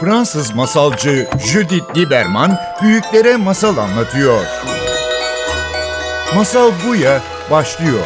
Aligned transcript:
Fransız 0.00 0.54
masalcı 0.54 1.28
Judith 1.46 1.96
Lieberman 1.96 2.58
büyüklere 2.82 3.36
masal 3.36 3.76
anlatıyor. 3.76 4.40
Masal 6.36 6.70
Buya 6.86 7.22
başlıyor. 7.50 8.04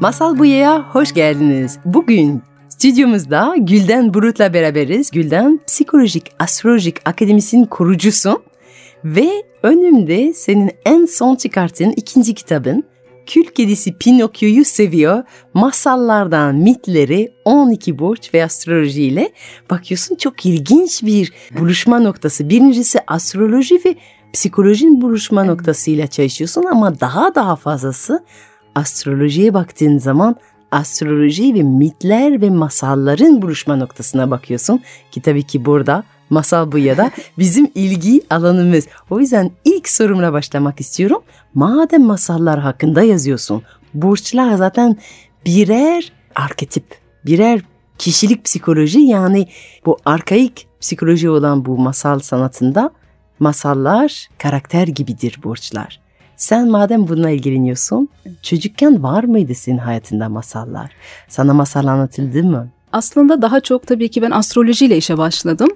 Masal 0.00 0.38
Buya'ya 0.38 0.82
hoş 0.82 1.14
geldiniz. 1.14 1.78
Bugün 1.84 2.42
stüdyomuzda 2.68 3.54
Gülden 3.58 4.14
Burut'la 4.14 4.54
beraberiz. 4.54 5.10
Gülden 5.10 5.60
Psikolojik 5.66 6.32
Astrolojik 6.38 6.96
Akademisi'nin 7.04 7.64
kurucusu 7.64 8.42
ve 9.04 9.28
önümde 9.62 10.32
senin 10.32 10.70
en 10.84 11.06
son 11.06 11.36
çıkarttığın 11.36 11.90
ikinci 11.90 12.34
kitabın 12.34 12.84
Kül 13.26 13.44
kedisi 13.44 13.98
Pinokyo'yu 13.98 14.64
seviyor. 14.64 15.22
Masallardan 15.54 16.54
mitleri 16.54 17.32
12 17.44 17.98
burç 17.98 18.34
ve 18.34 18.44
astroloji 18.44 19.02
ile 19.02 19.32
bakıyorsun 19.70 20.16
çok 20.16 20.46
ilginç 20.46 21.02
bir 21.02 21.32
buluşma 21.58 21.98
noktası. 21.98 22.48
Birincisi 22.48 22.98
astroloji 23.06 23.80
ve 23.84 23.96
psikolojinin 24.32 25.02
buluşma 25.02 25.44
noktasıyla 25.44 26.06
çalışıyorsun 26.06 26.64
ama 26.64 27.00
daha 27.00 27.34
daha 27.34 27.56
fazlası 27.56 28.24
astrolojiye 28.74 29.54
baktığın 29.54 29.98
zaman 29.98 30.36
astroloji 30.70 31.54
ve 31.54 31.62
mitler 31.62 32.40
ve 32.40 32.50
masalların 32.50 33.42
buluşma 33.42 33.76
noktasına 33.76 34.30
bakıyorsun 34.30 34.80
ki 35.10 35.22
tabii 35.22 35.42
ki 35.42 35.64
burada 35.64 36.04
masal 36.30 36.72
bu 36.72 36.78
ya 36.78 36.96
da 36.96 37.10
bizim 37.38 37.70
ilgi 37.74 38.22
alanımız. 38.30 38.86
O 39.10 39.20
yüzden 39.20 39.50
ilk 39.64 39.88
sorumla 39.88 40.32
başlamak 40.32 40.80
istiyorum. 40.80 41.22
Madem 41.54 42.02
masallar 42.02 42.60
hakkında 42.60 43.02
yazıyorsun, 43.02 43.62
burçlar 43.94 44.54
zaten 44.54 44.96
birer 45.46 46.12
arketip, 46.34 46.84
birer 47.26 47.60
kişilik 47.98 48.44
psikoloji 48.44 49.00
yani 49.00 49.48
bu 49.86 49.98
arkaik 50.04 50.66
psikoloji 50.80 51.30
olan 51.30 51.64
bu 51.64 51.78
masal 51.78 52.18
sanatında 52.18 52.90
masallar 53.38 54.28
karakter 54.38 54.88
gibidir 54.88 55.40
burçlar. 55.44 56.00
Sen 56.36 56.70
madem 56.70 57.08
bununla 57.08 57.30
ilgileniyorsun, 57.30 58.08
çocukken 58.42 59.02
var 59.02 59.24
mıydı 59.24 59.54
senin 59.54 59.78
hayatında 59.78 60.28
masallar? 60.28 60.90
Sana 61.28 61.54
masal 61.54 61.86
anlatıldı 61.86 62.44
mı? 62.44 62.68
Aslında 62.94 63.42
daha 63.42 63.60
çok 63.60 63.86
tabii 63.86 64.08
ki 64.08 64.22
ben 64.22 64.30
astrolojiyle 64.30 64.96
işe 64.96 65.18
başladım. 65.18 65.68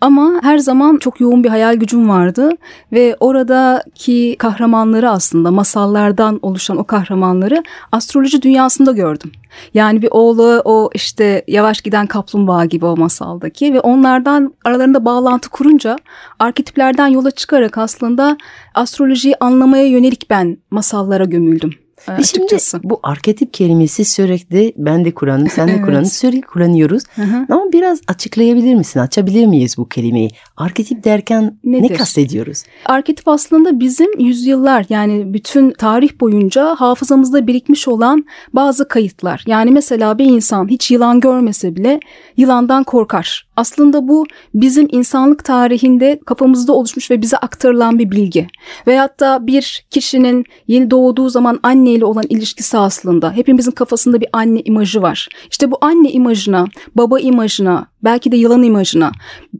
Ama 0.00 0.40
her 0.42 0.58
zaman 0.58 0.96
çok 0.96 1.20
yoğun 1.20 1.44
bir 1.44 1.48
hayal 1.48 1.74
gücüm 1.74 2.08
vardı 2.08 2.50
ve 2.92 3.16
oradaki 3.20 4.36
kahramanları 4.38 5.10
aslında 5.10 5.50
masallardan 5.50 6.38
oluşan 6.42 6.76
o 6.76 6.84
kahramanları 6.84 7.62
astroloji 7.92 8.42
dünyasında 8.42 8.92
gördüm. 8.92 9.32
Yani 9.74 10.02
bir 10.02 10.08
oğlu 10.10 10.62
o 10.64 10.90
işte 10.94 11.44
yavaş 11.48 11.80
giden 11.80 12.06
kaplumbağa 12.06 12.64
gibi 12.64 12.86
o 12.86 12.96
masaldaki 12.96 13.74
ve 13.74 13.80
onlardan 13.80 14.54
aralarında 14.64 15.04
bağlantı 15.04 15.50
kurunca 15.50 15.96
arketiplerden 16.38 17.06
yola 17.06 17.30
çıkarak 17.30 17.78
aslında 17.78 18.36
astrolojiyi 18.74 19.34
anlamaya 19.40 19.86
yönelik 19.86 20.30
ben 20.30 20.58
masallara 20.70 21.24
gömüldüm. 21.24 21.70
Açıkçası. 22.06 22.70
şimdi 22.70 22.90
bu 22.90 23.00
arketip 23.02 23.54
kelimesi 23.54 24.04
sürekli 24.04 24.72
ben 24.76 25.04
de 25.04 25.14
Kur'an'ı 25.14 25.48
sen 25.48 25.68
de 25.68 25.72
evet. 25.72 25.84
Kur'an'ı 25.84 26.06
sürekli 26.06 26.42
kullanıyoruz. 26.42 27.02
Hı 27.14 27.22
hı. 27.22 27.46
Ama 27.50 27.72
biraz 27.72 28.00
açıklayabilir 28.08 28.74
misin? 28.74 29.00
Açabilir 29.00 29.46
miyiz 29.46 29.78
bu 29.78 29.88
kelimeyi? 29.88 30.30
Arketip 30.56 31.04
derken 31.04 31.58
Nedir? 31.64 31.90
ne 31.90 31.96
kastediyoruz? 31.96 32.62
Arketip 32.86 33.28
aslında 33.28 33.80
bizim 33.80 34.20
yüzyıllar 34.20 34.86
yani 34.88 35.34
bütün 35.34 35.70
tarih 35.70 36.20
boyunca 36.20 36.74
hafızamızda 36.74 37.46
birikmiş 37.46 37.88
olan 37.88 38.24
bazı 38.52 38.88
kayıtlar. 38.88 39.44
Yani 39.46 39.70
mesela 39.70 40.18
bir 40.18 40.24
insan 40.24 40.68
hiç 40.68 40.90
yılan 40.90 41.20
görmese 41.20 41.76
bile 41.76 42.00
yılandan 42.36 42.84
korkar. 42.84 43.46
Aslında 43.56 44.08
bu 44.08 44.26
bizim 44.54 44.88
insanlık 44.92 45.44
tarihinde 45.44 46.20
kafamızda 46.26 46.72
oluşmuş 46.72 47.10
ve 47.10 47.22
bize 47.22 47.36
aktarılan 47.36 47.98
bir 47.98 48.10
bilgi. 48.10 48.46
Veyahut 48.86 49.20
da 49.20 49.46
bir 49.46 49.86
kişinin 49.90 50.44
yeni 50.68 50.90
doğduğu 50.90 51.28
zaman 51.28 51.60
anneyle 51.90 52.04
olan 52.04 52.24
ilişkisi 52.28 52.78
aslında 52.78 53.32
hepimizin 53.32 53.70
kafasında 53.70 54.20
bir 54.20 54.28
anne 54.32 54.60
imajı 54.60 55.02
var. 55.02 55.28
İşte 55.50 55.70
bu 55.70 55.78
anne 55.80 56.10
imajına, 56.10 56.66
baba 56.94 57.20
imajına, 57.20 57.86
belki 58.04 58.32
de 58.32 58.36
yılan 58.36 58.62
imajına 58.62 59.12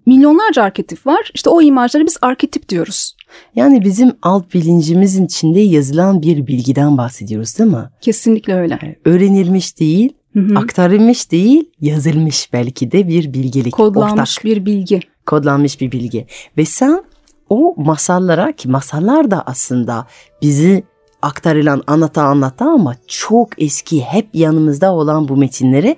milyonlarca 0.07 0.63
arketip 0.63 1.07
var. 1.07 1.31
İşte 1.35 1.51
o 1.51 1.63
imajları 1.63 2.07
biz 2.07 2.17
arketip 2.23 2.69
diyoruz. 2.69 3.17
Yani 3.55 3.85
bizim 3.85 4.13
alt 4.23 4.55
bilincimizin 4.55 5.27
içinde 5.27 5.61
yazılan 5.61 6.23
bir 6.23 6.47
bilgiden 6.47 6.99
bahsediyoruz 6.99 7.59
değil 7.59 7.71
mi? 7.71 7.91
Kesinlikle 8.01 8.55
öyle. 8.55 8.97
Öğrenilmiş 9.05 9.81
değil, 9.81 10.13
Hı 10.33 10.41
hı. 10.41 10.59
Aktarılmış 10.59 11.33
değil, 11.33 11.71
yazılmış 11.81 12.53
belki 12.53 12.93
de 12.93 13.09
bir 13.09 13.35
bilgelik. 13.35 13.73
Kodlanmış 13.73 14.39
ortak. 14.39 14.45
bir 14.45 14.67
bilgi. 14.67 15.01
Kodlanmış 15.27 15.81
bir 15.81 15.93
bilgi. 15.93 16.27
Ve 16.57 16.65
sen 16.65 17.05
o 17.49 17.75
masallara 17.77 18.53
ki 18.53 18.69
masallar 18.69 19.31
da 19.31 19.43
aslında 19.47 20.07
bizi 20.43 20.85
aktarılan 21.23 21.83
anlata 21.87 22.23
anlata 22.23 22.65
ama 22.65 22.95
çok 23.07 23.63
eski 23.63 24.01
hep 24.01 24.29
yanımızda 24.35 24.93
olan 24.93 25.29
bu 25.29 25.37
metinleri 25.37 25.97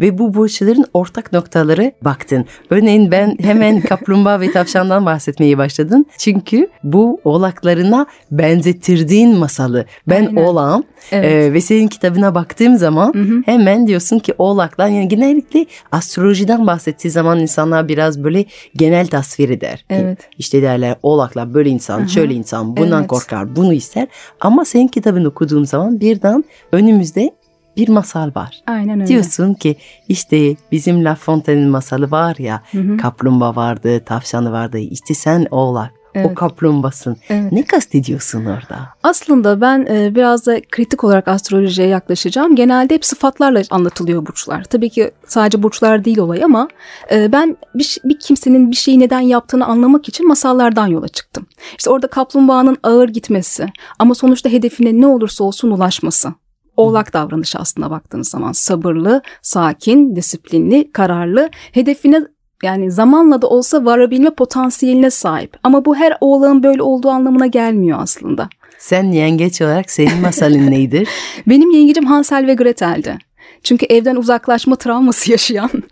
ve 0.00 0.18
bu 0.18 0.34
burçların 0.34 0.84
ortak 0.94 1.32
noktaları 1.32 1.92
baktın. 2.02 2.44
Örneğin 2.70 3.10
ben 3.10 3.36
hemen 3.40 3.80
kaplumbağa 3.88 4.40
ve 4.40 4.52
tavşandan 4.52 5.06
bahsetmeye 5.06 5.58
başladın. 5.58 6.06
Çünkü 6.18 6.68
bu 6.84 7.20
oğlaklarına 7.24 8.06
benzetirdiğin 8.30 9.36
masalı. 9.36 9.86
Ben 10.08 10.26
Aynen. 10.26 10.36
oğlağım 10.36 10.84
evet. 11.12 11.32
e, 11.32 11.52
ve 11.52 11.60
senin 11.60 11.88
kitabına 11.88 12.34
baktığım 12.34 12.76
zaman 12.76 13.14
hı 13.14 13.22
hı. 13.22 13.42
hemen 13.46 13.86
diyorsun 13.86 14.18
ki 14.18 14.34
oğlaklar 14.38 14.88
yani 14.88 15.08
genellikle 15.08 15.66
astrolojiden 15.92 16.66
bahsettiği 16.66 17.10
zaman 17.10 17.40
insanlar 17.40 17.88
biraz 17.88 18.24
böyle 18.24 18.44
genel 18.76 19.06
tasvir 19.06 19.50
eder. 19.50 19.84
Evet. 19.90 20.18
İşte 20.38 20.62
derler 20.62 20.96
oğlaklar 21.02 21.54
böyle 21.54 21.70
insan, 21.70 22.04
hı. 22.04 22.08
şöyle 22.08 22.34
insan, 22.34 22.76
bundan 22.76 23.00
evet. 23.00 23.10
korkar, 23.10 23.56
bunu 23.56 23.72
ister. 23.72 24.08
Ama 24.40 24.64
senin 24.64 24.88
kitabını 24.88 25.28
okuduğum 25.28 25.66
zaman 25.66 26.00
birden 26.00 26.44
önümüzde 26.72 27.30
bir 27.76 27.88
masal 27.88 28.30
var. 28.34 28.62
Aynen 28.66 29.00
öyle. 29.00 29.06
Diyorsun 29.06 29.54
ki 29.54 29.76
işte 30.08 30.56
bizim 30.72 31.04
La 31.04 31.14
Fontaine'in 31.14 31.68
masalı 31.68 32.10
var 32.10 32.36
ya 32.38 32.62
hı 32.72 32.78
hı. 32.78 32.96
kaplumbağa 32.96 33.56
vardı, 33.56 34.04
tavşanı 34.04 34.52
vardı. 34.52 34.78
İşte 34.78 35.14
sen 35.14 35.46
oğlak. 35.50 36.02
Evet. 36.14 36.30
O 36.30 36.34
kaplumbasın. 36.34 37.16
Evet. 37.28 37.52
Ne 37.52 37.64
kastediyorsun 37.64 38.44
orada? 38.44 38.88
Aslında 39.02 39.60
ben 39.60 39.86
e, 39.90 40.14
biraz 40.14 40.46
da 40.46 40.60
kritik 40.70 41.04
olarak 41.04 41.28
astrolojiye 41.28 41.88
yaklaşacağım. 41.88 42.56
Genelde 42.56 42.94
hep 42.94 43.04
sıfatlarla 43.04 43.62
anlatılıyor 43.70 44.26
burçlar. 44.26 44.64
Tabii 44.64 44.90
ki 44.90 45.10
sadece 45.26 45.62
burçlar 45.62 46.04
değil 46.04 46.18
olay 46.18 46.44
ama 46.44 46.68
e, 47.12 47.32
ben 47.32 47.56
bir, 47.74 47.98
bir 48.04 48.18
kimsenin 48.18 48.70
bir 48.70 48.76
şeyi 48.76 49.00
neden 49.00 49.20
yaptığını 49.20 49.66
anlamak 49.66 50.08
için 50.08 50.28
masallardan 50.28 50.86
yola 50.86 51.08
çıktım. 51.08 51.46
İşte 51.78 51.90
orada 51.90 52.06
kaplumbağanın 52.06 52.76
ağır 52.82 53.08
gitmesi 53.08 53.66
ama 53.98 54.14
sonuçta 54.14 54.48
hedefine 54.48 55.00
ne 55.00 55.06
olursa 55.06 55.44
olsun 55.44 55.70
ulaşması. 55.70 56.28
Oğlak 56.76 57.12
davranışı 57.12 57.58
aslında 57.58 57.90
baktığınız 57.90 58.28
zaman 58.28 58.52
sabırlı, 58.52 59.22
sakin, 59.42 60.16
disiplinli, 60.16 60.92
kararlı, 60.92 61.50
hedefine 61.72 62.20
yani 62.62 62.90
zamanla 62.90 63.42
da 63.42 63.48
olsa 63.48 63.84
varabilme 63.84 64.30
potansiyeline 64.30 65.10
sahip. 65.10 65.56
Ama 65.62 65.84
bu 65.84 65.96
her 65.96 66.16
oğlağın 66.20 66.62
böyle 66.62 66.82
olduğu 66.82 67.10
anlamına 67.10 67.46
gelmiyor 67.46 67.98
aslında. 68.02 68.48
Sen 68.78 69.12
yengeç 69.12 69.62
olarak 69.62 69.90
senin 69.90 70.20
masalın 70.20 70.70
neydir? 70.70 71.08
Benim 71.46 71.70
yengecim 71.70 72.06
Hansel 72.06 72.46
ve 72.46 72.54
Gretel'di. 72.54 73.18
Çünkü 73.62 73.86
evden 73.86 74.16
uzaklaşma 74.16 74.76
travması 74.76 75.30
yaşayan 75.30 75.70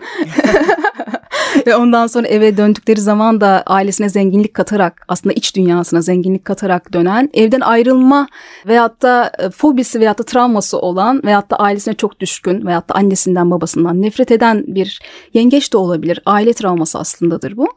ve 1.66 1.76
ondan 1.76 2.06
sonra 2.06 2.26
eve 2.28 2.56
döndükleri 2.56 3.00
zaman 3.00 3.40
da 3.40 3.62
ailesine 3.66 4.08
zenginlik 4.08 4.54
katarak 4.54 5.04
aslında 5.08 5.32
iç 5.32 5.56
dünyasına 5.56 6.02
zenginlik 6.02 6.44
katarak 6.44 6.92
dönen 6.92 7.30
evden 7.34 7.60
ayrılma 7.60 8.28
veyahut 8.66 9.02
da 9.02 9.32
e, 9.38 9.50
fobisi 9.50 10.00
veyahut 10.00 10.18
da 10.18 10.22
travması 10.22 10.78
olan 10.78 11.22
veyahut 11.24 11.50
da 11.50 11.56
ailesine 11.56 11.94
çok 11.94 12.20
düşkün 12.20 12.66
veyahut 12.66 12.88
da 12.88 12.94
annesinden 12.94 13.50
babasından 13.50 14.02
nefret 14.02 14.30
eden 14.30 14.64
bir 14.66 15.00
yengeç 15.34 15.72
de 15.72 15.76
olabilir. 15.76 16.22
Aile 16.26 16.52
travması 16.52 16.98
aslındadır 16.98 17.56
bu. 17.56 17.68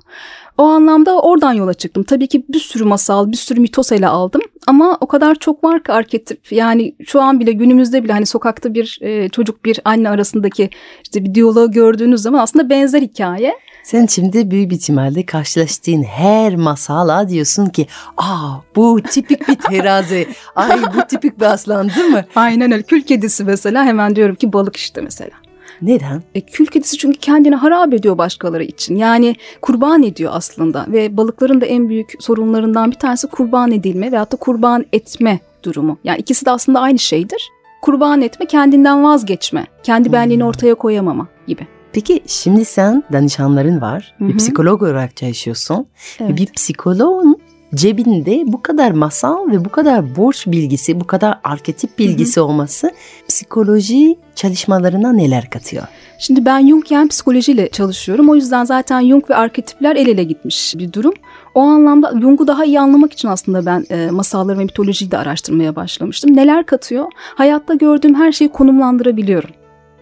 O 0.57 0.63
anlamda 0.63 1.21
oradan 1.21 1.53
yola 1.53 1.73
çıktım. 1.73 2.03
Tabii 2.03 2.27
ki 2.27 2.45
bir 2.49 2.59
sürü 2.59 2.83
masal, 2.83 3.31
bir 3.31 3.37
sürü 3.37 3.59
mitos 3.59 3.91
ele 3.91 4.07
aldım. 4.07 4.41
Ama 4.67 4.97
o 5.01 5.07
kadar 5.07 5.35
çok 5.35 5.63
var 5.63 5.83
ki 5.83 5.91
arketip. 5.91 6.51
Yani 6.51 6.95
şu 7.05 7.21
an 7.21 7.39
bile 7.39 7.51
günümüzde 7.51 8.03
bile 8.03 8.13
hani 8.13 8.25
sokakta 8.25 8.73
bir 8.73 8.97
e, 9.01 9.29
çocuk 9.29 9.65
bir 9.65 9.79
anne 9.85 10.09
arasındaki 10.09 10.69
işte 11.03 11.25
bir 11.25 11.35
diyaloğu 11.35 11.71
gördüğünüz 11.71 12.21
zaman 12.21 12.39
aslında 12.39 12.69
benzer 12.69 13.01
hikaye. 13.01 13.53
Sen 13.83 14.05
şimdi 14.05 14.51
büyük 14.51 14.71
bir 14.71 14.75
ihtimalle 14.75 15.25
karşılaştığın 15.25 16.03
her 16.03 16.55
masala 16.55 17.29
diyorsun 17.29 17.65
ki 17.65 17.87
aa 18.17 18.57
bu 18.75 19.01
tipik 19.01 19.47
bir 19.47 19.55
terazi, 19.55 20.27
ay 20.55 20.81
bu 20.97 21.07
tipik 21.07 21.39
bir 21.39 21.45
aslan 21.45 21.89
değil 21.89 22.07
mi? 22.07 22.25
Aynen 22.35 22.71
öyle. 22.71 22.83
Kül 22.83 23.01
kedisi 23.01 23.43
mesela 23.43 23.85
hemen 23.85 24.15
diyorum 24.15 24.35
ki 24.35 24.53
balık 24.53 24.75
işte 24.75 25.01
mesela. 25.01 25.42
Neden? 25.83 26.23
E, 26.35 26.41
kül 26.41 26.65
kedisi 26.65 26.97
çünkü 26.97 27.19
kendini 27.19 27.55
harap 27.55 27.93
ediyor 27.93 28.17
başkaları 28.17 28.63
için. 28.63 28.95
Yani 28.95 29.35
kurban 29.61 30.03
ediyor 30.03 30.31
aslında 30.35 30.85
ve 30.87 31.17
balıkların 31.17 31.61
da 31.61 31.65
en 31.65 31.89
büyük 31.89 32.13
sorunlarından 32.19 32.91
bir 32.91 32.95
tanesi 32.95 33.27
kurban 33.27 33.71
edilme 33.71 34.11
veyahut 34.11 34.31
da 34.31 34.35
kurban 34.37 34.85
etme 34.93 35.39
durumu. 35.63 35.97
Yani 36.03 36.19
ikisi 36.19 36.45
de 36.45 36.51
aslında 36.51 36.79
aynı 36.79 36.99
şeydir. 36.99 37.49
kurban 37.81 38.21
etme, 38.21 38.45
kendinden 38.45 39.03
vazgeçme, 39.03 39.67
kendi 39.83 40.11
benliğini 40.13 40.45
ortaya 40.45 40.75
koyamama 40.75 41.27
gibi. 41.47 41.67
Peki 41.93 42.23
şimdi 42.27 42.65
sen 42.65 43.03
danışanların 43.13 43.81
var. 43.81 44.15
Hı 44.17 44.27
Bir 44.27 44.33
hı. 44.33 44.37
psikolog 44.37 44.83
olarak 44.83 45.15
çalışıyorsun. 45.15 45.85
Evet. 46.19 46.37
Bir 46.37 46.45
psikoloğun 46.53 47.37
cebinde 47.75 48.43
bu 48.45 48.61
kadar 48.61 48.91
masal 48.91 49.51
ve 49.51 49.65
bu 49.65 49.69
kadar 49.69 50.15
borç 50.15 50.47
bilgisi, 50.47 50.99
bu 50.99 51.07
kadar 51.07 51.39
arketip 51.43 51.99
bilgisi 51.99 52.41
olması 52.41 52.91
psikoloji 53.27 54.15
çalışmalarına 54.35 55.13
neler 55.13 55.49
katıyor? 55.49 55.83
Şimdi 56.19 56.45
ben 56.45 56.67
Jungian 56.67 57.07
psikolojiyle 57.07 57.69
çalışıyorum. 57.69 58.29
O 58.29 58.35
yüzden 58.35 58.63
zaten 58.63 59.07
Jung 59.07 59.29
ve 59.29 59.35
arketipler 59.35 59.95
el 59.95 60.07
ele 60.07 60.23
gitmiş 60.23 60.73
bir 60.77 60.93
durum. 60.93 61.13
O 61.55 61.61
anlamda 61.61 62.13
Jung'u 62.21 62.47
daha 62.47 62.65
iyi 62.65 62.79
anlamak 62.79 63.13
için 63.13 63.27
aslında 63.27 63.65
ben 63.65 63.85
e, 63.89 64.11
masalları 64.11 64.59
ve 64.59 64.63
mitolojiyi 64.63 65.11
de 65.11 65.17
araştırmaya 65.17 65.75
başlamıştım. 65.75 66.35
Neler 66.35 66.65
katıyor? 66.65 67.05
Hayatta 67.15 67.73
gördüğüm 67.73 68.15
her 68.15 68.31
şeyi 68.31 68.51
konumlandırabiliyorum. 68.51 69.49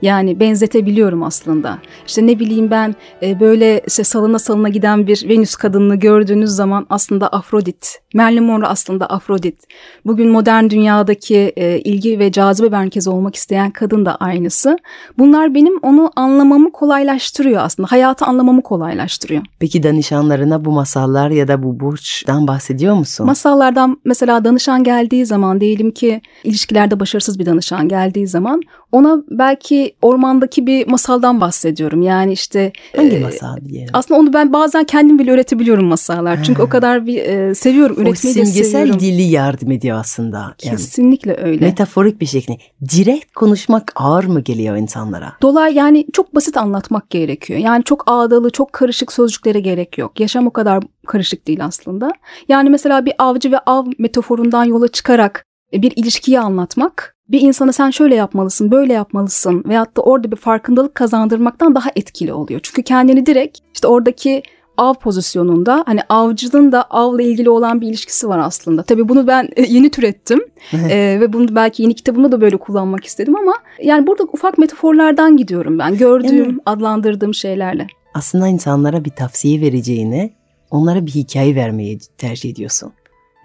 Yani 0.01 0.39
benzetebiliyorum 0.39 1.23
aslında. 1.23 1.79
İşte 2.07 2.27
ne 2.27 2.39
bileyim 2.39 2.71
ben 2.71 2.95
e, 3.23 3.39
böyle 3.39 3.81
işte 3.87 4.03
salına 4.03 4.39
salına 4.39 4.69
giden 4.69 5.07
bir 5.07 5.29
Venüs 5.29 5.55
kadınını 5.55 5.95
gördüğünüz 5.95 6.49
zaman 6.49 6.85
aslında 6.89 7.27
Afrodit. 7.27 8.01
Marilyn 8.13 8.43
Monroe 8.43 8.67
aslında 8.67 9.05
Afrodit. 9.05 9.57
Bugün 10.05 10.29
modern 10.29 10.69
dünyadaki 10.69 11.53
e, 11.55 11.79
ilgi 11.79 12.19
ve 12.19 12.31
cazibe 12.31 12.69
merkezi 12.69 13.09
olmak 13.09 13.35
isteyen 13.35 13.71
kadın 13.71 14.05
da 14.05 14.15
aynısı. 14.15 14.77
Bunlar 15.17 15.55
benim 15.55 15.79
onu 15.81 16.11
anlamamı 16.15 16.71
kolaylaştırıyor 16.71 17.61
aslında. 17.61 17.91
Hayatı 17.91 18.25
anlamamı 18.25 18.61
kolaylaştırıyor. 18.61 19.43
Peki 19.59 19.83
danışanlarına 19.83 20.65
bu 20.65 20.71
masallar 20.71 21.29
ya 21.29 21.47
da 21.47 21.63
bu 21.63 21.79
burçtan 21.79 22.47
bahsediyor 22.47 22.95
musun? 22.95 23.25
Masallardan 23.25 23.97
mesela 24.05 24.45
danışan 24.45 24.83
geldiği 24.83 25.25
zaman 25.25 25.61
diyelim 25.61 25.91
ki 25.91 26.21
ilişkilerde 26.43 26.99
başarısız 26.99 27.39
bir 27.39 27.45
danışan 27.45 27.87
geldiği 27.87 28.27
zaman 28.27 28.61
ona 28.91 29.23
belki 29.29 29.90
ormandaki 30.01 30.67
bir 30.67 30.87
masaldan 30.87 31.41
bahsediyorum. 31.41 32.01
Yani 32.01 32.33
işte 32.33 32.71
Hangi 32.95 33.15
e, 33.15 33.19
masal 33.19 33.57
diyelim? 33.65 33.89
Aslında 33.93 34.19
onu 34.19 34.33
ben 34.33 34.53
bazen 34.53 34.83
kendim 34.83 35.19
bile 35.19 35.31
üretebiliyorum 35.31 35.85
masallar. 35.85 36.43
Çünkü 36.43 36.61
o 36.61 36.69
kadar 36.69 37.05
bir 37.07 37.17
e, 37.23 37.55
seviyorum. 37.55 37.95
o 37.99 38.01
Üretmeyi 38.01 38.35
de 38.35 38.45
simgesel 38.45 38.71
seviyorum. 38.71 38.99
dili 38.99 39.21
yardım 39.21 39.71
ediyor 39.71 39.99
aslında. 39.99 40.37
Yani 40.37 40.77
Kesinlikle 40.77 41.37
öyle. 41.37 41.65
metaforik 41.65 42.21
bir 42.21 42.25
şekilde. 42.25 42.57
Direkt 42.81 43.33
konuşmak 43.33 43.91
ağır 43.95 44.23
mı 44.23 44.41
geliyor 44.41 44.75
insanlara? 44.75 45.33
Dolay 45.41 45.73
yani 45.75 46.07
çok 46.13 46.35
basit 46.35 46.57
anlatmak 46.57 47.09
gerekiyor. 47.09 47.59
Yani 47.59 47.83
çok 47.83 48.03
ağdalı, 48.07 48.49
çok 48.49 48.73
karışık 48.73 49.11
sözcüklere 49.11 49.59
gerek 49.59 49.97
yok. 49.97 50.19
Yaşam 50.19 50.47
o 50.47 50.51
kadar 50.51 50.83
karışık 51.07 51.47
değil 51.47 51.65
aslında. 51.65 52.11
Yani 52.47 52.69
mesela 52.69 53.05
bir 53.05 53.13
avcı 53.17 53.51
ve 53.51 53.59
av 53.59 53.85
metaforundan 53.97 54.63
yola 54.63 54.87
çıkarak 54.87 55.45
bir 55.73 55.93
ilişkiyi 55.95 56.39
anlatmak 56.39 57.15
bir 57.31 57.41
insana 57.41 57.71
sen 57.73 57.89
şöyle 57.89 58.15
yapmalısın, 58.15 58.71
böyle 58.71 58.93
yapmalısın 58.93 59.63
veyahut 59.67 59.97
da 59.97 60.01
orada 60.01 60.31
bir 60.31 60.35
farkındalık 60.37 60.95
kazandırmaktan 60.95 61.75
daha 61.75 61.89
etkili 61.95 62.33
oluyor. 62.33 62.59
Çünkü 62.63 62.83
kendini 62.83 63.25
direkt 63.25 63.57
işte 63.73 63.87
oradaki 63.87 64.43
av 64.77 64.93
pozisyonunda 64.93 65.83
hani 65.85 65.99
avcının 66.09 66.71
da 66.71 66.83
avla 66.83 67.21
ilgili 67.21 67.49
olan 67.49 67.81
bir 67.81 67.87
ilişkisi 67.87 68.29
var 68.29 68.39
aslında. 68.39 68.83
Tabii 68.83 69.09
bunu 69.09 69.27
ben 69.27 69.49
yeni 69.67 69.89
türettim 69.91 70.39
Ee, 70.73 71.17
ve 71.21 71.33
bunu 71.33 71.55
belki 71.55 71.83
yeni 71.83 71.93
kitabımda 71.93 72.31
da 72.31 72.41
böyle 72.41 72.57
kullanmak 72.57 73.05
istedim 73.05 73.35
ama 73.35 73.53
yani 73.83 74.07
burada 74.07 74.23
ufak 74.23 74.57
metaforlardan 74.57 75.37
gidiyorum 75.37 75.79
ben 75.79 75.97
gördüğüm, 75.97 76.37
Yani- 76.45 76.59
adlandırdığım 76.65 77.33
şeylerle. 77.33 77.87
Aslında 78.13 78.47
insanlara 78.47 79.05
bir 79.05 79.09
tavsiye 79.09 79.61
vereceğine 79.61 80.33
onlara 80.71 81.05
bir 81.05 81.11
hikaye 81.11 81.55
vermeyi 81.55 81.99
tercih 82.17 82.49
ediyorsun. 82.49 82.93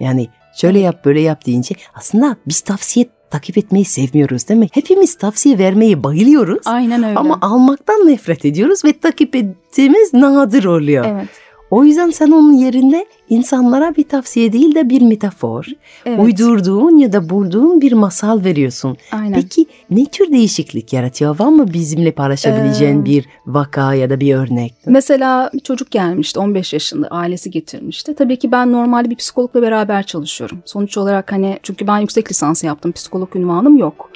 Yani 0.00 0.29
şöyle 0.56 0.79
yap 0.79 1.05
böyle 1.05 1.21
yap 1.21 1.47
deyince 1.47 1.75
aslında 1.94 2.37
biz 2.47 2.61
tavsiye 2.61 3.06
takip 3.31 3.58
etmeyi 3.58 3.84
sevmiyoruz 3.84 4.49
değil 4.49 4.61
mi? 4.61 4.69
Hepimiz 4.73 5.14
tavsiye 5.14 5.58
vermeyi 5.58 6.05
bayılıyoruz. 6.05 6.62
Aynen 6.67 7.02
öyle. 7.02 7.19
Ama 7.19 7.38
almaktan 7.40 8.06
nefret 8.06 8.44
ediyoruz 8.44 8.84
ve 8.84 8.93
takip 8.99 9.37
ettiğimiz 9.37 10.14
nadir 10.14 10.64
oluyor. 10.64 11.05
evet. 11.05 11.28
O 11.71 11.85
yüzden 11.85 12.11
sen 12.11 12.31
onun 12.31 12.53
yerinde 12.53 13.07
insanlara 13.29 13.97
bir 13.97 14.05
tavsiye 14.09 14.53
değil 14.53 14.75
de 14.75 14.91
bir 14.91 15.03
metafor, 15.03 15.67
Evet. 16.07 16.21
uydurduğun 16.21 16.97
ya 16.97 17.13
da 17.13 17.31
bulduğun 17.31 17.81
bir 17.81 17.93
masal 17.93 18.45
veriyorsun. 18.45 18.97
Aynen. 19.13 19.33
Peki 19.35 19.67
ne 19.91 20.05
tür 20.05 20.33
değişiklik 20.33 20.93
yaratıyor? 20.93 21.39
Var 21.39 21.49
mı 21.49 21.73
bizimle 21.73 22.13
paylaşabileceğin 22.13 23.03
Ee, 23.03 23.05
bir 23.05 23.27
vaka 23.47 23.95
ya 23.95 24.11
da 24.11 24.21
bir 24.21 24.35
örnek? 24.35 24.75
Mesela 24.87 25.51
çocuk 25.65 25.91
gelmişti 25.91 26.39
15 26.39 26.73
yaşında 26.73 27.09
ailesi 27.09 27.51
getirmişti. 27.51 28.15
Tabii 28.15 28.39
ki 28.39 28.53
ben 28.53 28.73
normalde 28.73 29.11
bir 29.11 29.17
psikologla 29.17 29.62
beraber 29.62 30.03
çalışıyorum. 30.03 30.59
Sonuç 30.65 30.99
olarak 30.99 31.33
hani 31.33 31.59
çünkü 31.62 31.87
ben 31.87 31.99
yüksek 31.99 32.31
lisans 32.31 32.65
yaptım 32.65 32.93
psikolog 32.93 33.37
ünvanım 33.37 33.77
yok. 33.77 34.11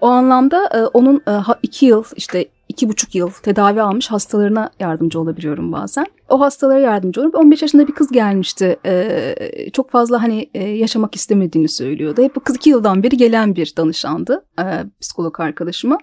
O 0.00 0.06
anlamda 0.06 0.66
e, 0.74 0.78
onun 0.86 1.16
e, 1.16 1.32
iki 1.62 1.86
yıl 1.86 2.04
işte 2.16 2.44
iki 2.72 2.88
buçuk 2.88 3.14
yıl 3.14 3.30
tedavi 3.30 3.82
almış 3.82 4.10
hastalarına 4.10 4.70
yardımcı 4.80 5.20
olabiliyorum 5.20 5.72
bazen. 5.72 6.06
O 6.28 6.40
hastalara 6.40 6.78
yardımcı 6.78 7.20
oluyorum. 7.20 7.40
15 7.40 7.62
yaşında 7.62 7.88
bir 7.88 7.92
kız 7.92 8.12
gelmişti. 8.12 8.76
E, 8.86 9.70
çok 9.72 9.90
fazla 9.90 10.22
hani 10.22 10.50
e, 10.54 10.68
yaşamak 10.68 11.14
istemediğini 11.14 11.68
söylüyordu. 11.68 12.22
Hep 12.22 12.36
bu 12.36 12.40
kız 12.40 12.56
iki 12.56 12.70
yıldan 12.70 13.02
beri 13.02 13.16
gelen 13.16 13.56
bir 13.56 13.72
danışandı 13.76 14.44
e, 14.58 14.64
psikolog 15.00 15.40
arkadaşıma. 15.40 15.98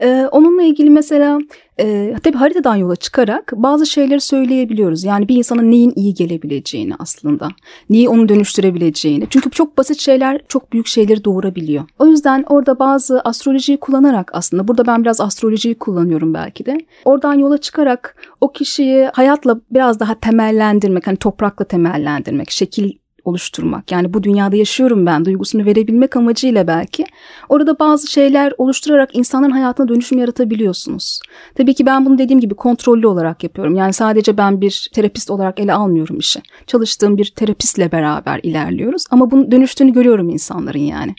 E, 0.00 0.28
onunla 0.32 0.62
ilgili 0.62 0.90
mesela 0.90 1.38
e, 1.80 2.14
tabii 2.22 2.36
haritadan 2.36 2.76
yola 2.76 2.96
çıkarak 2.96 3.52
bazı 3.56 3.86
şeyleri 3.86 4.20
söyleyebiliyoruz. 4.20 5.04
Yani 5.04 5.28
bir 5.28 5.36
insana 5.36 5.62
neyin 5.62 5.92
iyi 5.96 6.14
gelebileceğini 6.14 6.94
aslında. 6.98 7.48
Neyi 7.90 8.08
onu 8.08 8.28
dönüştürebileceğini. 8.28 9.26
Çünkü 9.30 9.50
çok 9.50 9.78
basit 9.78 10.00
şeyler 10.00 10.40
çok 10.48 10.72
büyük 10.72 10.86
şeyleri 10.86 11.24
doğurabiliyor. 11.24 11.84
O 11.98 12.06
yüzden 12.06 12.44
orada 12.48 12.78
bazı 12.78 13.20
astrolojiyi 13.20 13.80
kullanarak 13.80 14.30
aslında 14.34 14.68
burada 14.68 14.86
ben 14.86 15.02
biraz 15.02 15.20
astrolojiyi 15.20 15.74
kullanıyorum 15.74 16.34
belki 16.34 16.66
de. 16.66 16.78
Oradan 17.04 17.34
yola 17.34 17.58
çıkarak 17.58 18.16
o 18.40 18.52
kişiyi 18.52 19.10
hayatla 19.12 19.60
biraz 19.70 20.00
daha 20.00 20.14
temellendirmek, 20.14 21.06
hani 21.06 21.16
toprakla 21.16 21.64
temellendirmek, 21.64 22.50
şekil 22.50 22.92
oluşturmak. 23.24 23.92
Yani 23.92 24.14
bu 24.14 24.22
dünyada 24.22 24.56
yaşıyorum 24.56 25.06
ben 25.06 25.24
duygusunu 25.24 25.64
verebilmek 25.64 26.16
amacıyla 26.16 26.66
belki 26.66 27.04
orada 27.48 27.78
bazı 27.78 28.06
şeyler 28.06 28.52
oluşturarak 28.58 29.16
insanların 29.16 29.50
hayatına 29.50 29.88
dönüşüm 29.88 30.18
yaratabiliyorsunuz. 30.18 31.20
Tabii 31.54 31.74
ki 31.74 31.86
ben 31.86 32.06
bunu 32.06 32.18
dediğim 32.18 32.40
gibi 32.40 32.54
kontrollü 32.54 33.06
olarak 33.06 33.44
yapıyorum. 33.44 33.74
Yani 33.74 33.92
sadece 33.92 34.36
ben 34.36 34.60
bir 34.60 34.90
terapist 34.94 35.30
olarak 35.30 35.60
ele 35.60 35.72
almıyorum 35.72 36.18
işi. 36.18 36.40
Çalıştığım 36.66 37.16
bir 37.16 37.32
terapistle 37.36 37.92
beraber 37.92 38.40
ilerliyoruz 38.42 39.04
ama 39.10 39.30
bunun 39.30 39.50
dönüştüğünü 39.52 39.92
görüyorum 39.92 40.28
insanların 40.28 40.78
yani. 40.78 41.14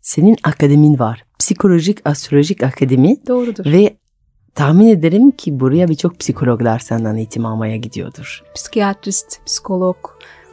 Senin 0.00 0.36
akademin 0.44 0.98
var. 0.98 1.24
Psikolojik 1.38 1.98
Astrolojik 2.04 2.62
Akademi 2.62 3.16
Doğrudur. 3.26 3.64
ve 3.64 3.96
tahmin 4.54 4.86
ederim 4.86 5.30
ki 5.30 5.60
buraya 5.60 5.88
birçok 5.88 6.20
psikologlar 6.20 6.78
senden 6.78 7.16
eğitim 7.16 7.46
almaya 7.46 7.76
gidiyordur. 7.76 8.42
Psikiyatrist, 8.54 9.44
psikolog, 9.46 9.96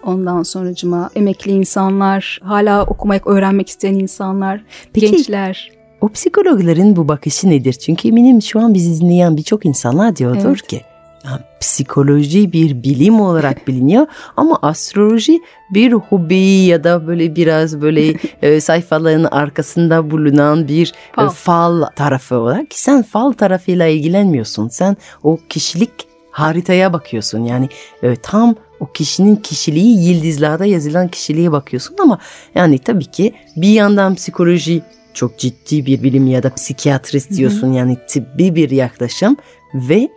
ondan 0.05 0.43
sonracıma 0.43 1.10
emekli 1.15 1.51
insanlar, 1.51 2.39
hala 2.43 2.84
okumak, 2.86 3.27
öğrenmek 3.27 3.70
isteyen 3.70 3.93
insanlar, 3.93 4.62
Peki 4.93 5.12
gençler. 5.12 5.72
o 6.01 6.10
psikologların 6.10 6.96
bu 6.96 7.08
bakışı 7.08 7.50
nedir? 7.50 7.74
Çünkü 7.74 8.08
eminim 8.08 8.41
şu 8.41 8.60
an 8.60 8.74
bizi 8.74 9.01
dinleyen 9.01 9.38
birçok 9.38 9.65
insanlar 9.65 10.15
diyordur 10.15 10.46
Evet. 10.50 10.67
ki 10.67 10.81
"Ya, 11.25 11.39
psikoloji 11.60 12.51
bir 12.53 12.84
bilim 12.84 13.22
olarak 13.22 13.67
biliniyor 13.67 14.08
ama 14.38 14.60
astroloji 14.62 15.39
bir 15.74 15.91
hobi 15.93 16.38
ya 16.39 16.84
da 16.84 17.08
böyle 17.08 17.36
biraz 17.36 17.81
böyle 17.81 18.13
e, 18.41 18.62
sayfaların 18.62 19.24
arkasında 19.24 20.12
bulunan 20.12 20.67
bir 20.67 20.88
e, 20.88 21.15
Fal. 21.15 21.29
fal 21.29 21.81
tarafı 21.96 22.36
olarak 22.36 22.65
sen 22.72 23.03
fal 23.03 23.31
tarafıyla 23.31 23.88
ilgilenmiyorsun. 23.88 24.67
Sen 24.67 24.98
o 25.24 25.38
kişilik 25.50 25.91
haritaya 26.31 26.93
bakıyorsun. 26.93 27.43
Yani 27.43 27.70
e, 28.03 28.15
tam 28.15 28.55
o 28.81 28.91
kişinin 28.91 29.35
kişiliği 29.35 30.09
yıldızlarda 30.09 30.65
yazılan 30.65 31.07
kişiliğe 31.07 31.51
bakıyorsun 31.51 31.95
ama 32.01 32.19
yani 32.55 32.79
tabii 32.79 33.05
ki 33.05 33.33
bir 33.55 33.69
yandan 33.69 34.15
psikoloji 34.15 34.81
çok 35.13 35.38
ciddi 35.38 35.85
bir 35.85 36.03
bilim 36.03 36.27
ya 36.27 36.43
da 36.43 36.53
psikiyatrist 36.53 37.31
diyorsun 37.31 37.73
yani 37.73 37.97
tıbbi 38.07 38.55
bir 38.55 38.69
yaklaşım 38.69 39.38
ve 39.73 40.09